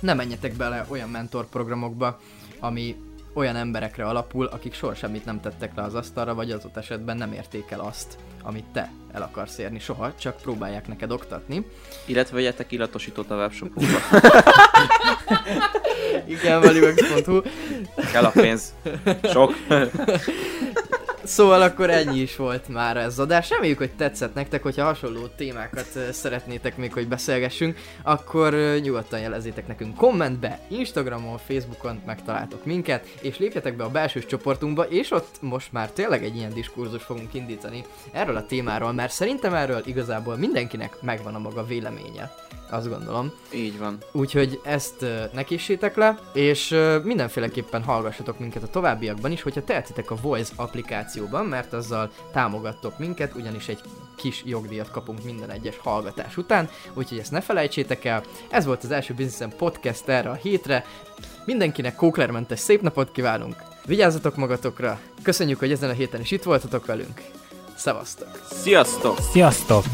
[0.00, 2.20] ne menjetek bele olyan mentorprogramokba,
[2.60, 2.96] ami
[3.34, 7.32] olyan emberekre alapul, akik soha semmit nem tettek le az asztalra, vagy adott esetben nem
[7.32, 11.66] érték el azt, amit te el akarsz érni soha, csak próbálják neked oktatni.
[12.04, 13.98] illetve vegyetek illatosítót a webshopunkba.
[16.26, 17.40] Igen, valimax.hu.
[18.12, 18.74] Kell a pénz.
[19.22, 19.52] Sok.
[21.24, 23.50] Szóval akkor ennyi is volt már ez az adás.
[23.50, 29.96] Reméljük, hogy tetszett nektek, hogyha hasonló témákat szeretnétek még, hogy beszélgessünk, akkor nyugodtan jelezzétek nekünk
[29.96, 35.90] kommentbe, Instagramon, Facebookon megtaláltok minket, és lépjetek be a belsős csoportunkba, és ott most már
[35.90, 41.34] tényleg egy ilyen diskurzus fogunk indítani erről a témáról, mert szerintem erről igazából mindenkinek megvan
[41.34, 42.32] a maga véleménye.
[42.70, 43.32] Azt gondolom.
[43.54, 43.98] Így van.
[44.12, 49.64] Úgyhogy ezt uh, ne késsétek le, és uh, mindenféleképpen hallgassatok minket a továbbiakban is, hogyha
[49.64, 50.52] tehetitek a Voice
[51.14, 53.80] applikációban, mert azzal támogattok minket, ugyanis egy
[54.16, 58.22] kis jogdíjat kapunk minden egyes hallgatás után, úgyhogy ezt ne felejtsétek el.
[58.50, 60.84] Ez volt az első Businessen podcast erre a hétre.
[61.44, 63.56] Mindenkinek kóklermentes szép napot kívánunk!
[63.86, 65.00] Vigyázzatok magatokra!
[65.22, 67.22] Köszönjük, hogy ezen a héten is itt voltatok velünk!
[67.76, 68.28] Szevasztok!
[68.50, 69.18] Sziasztok!
[69.32, 69.84] Sziasztok!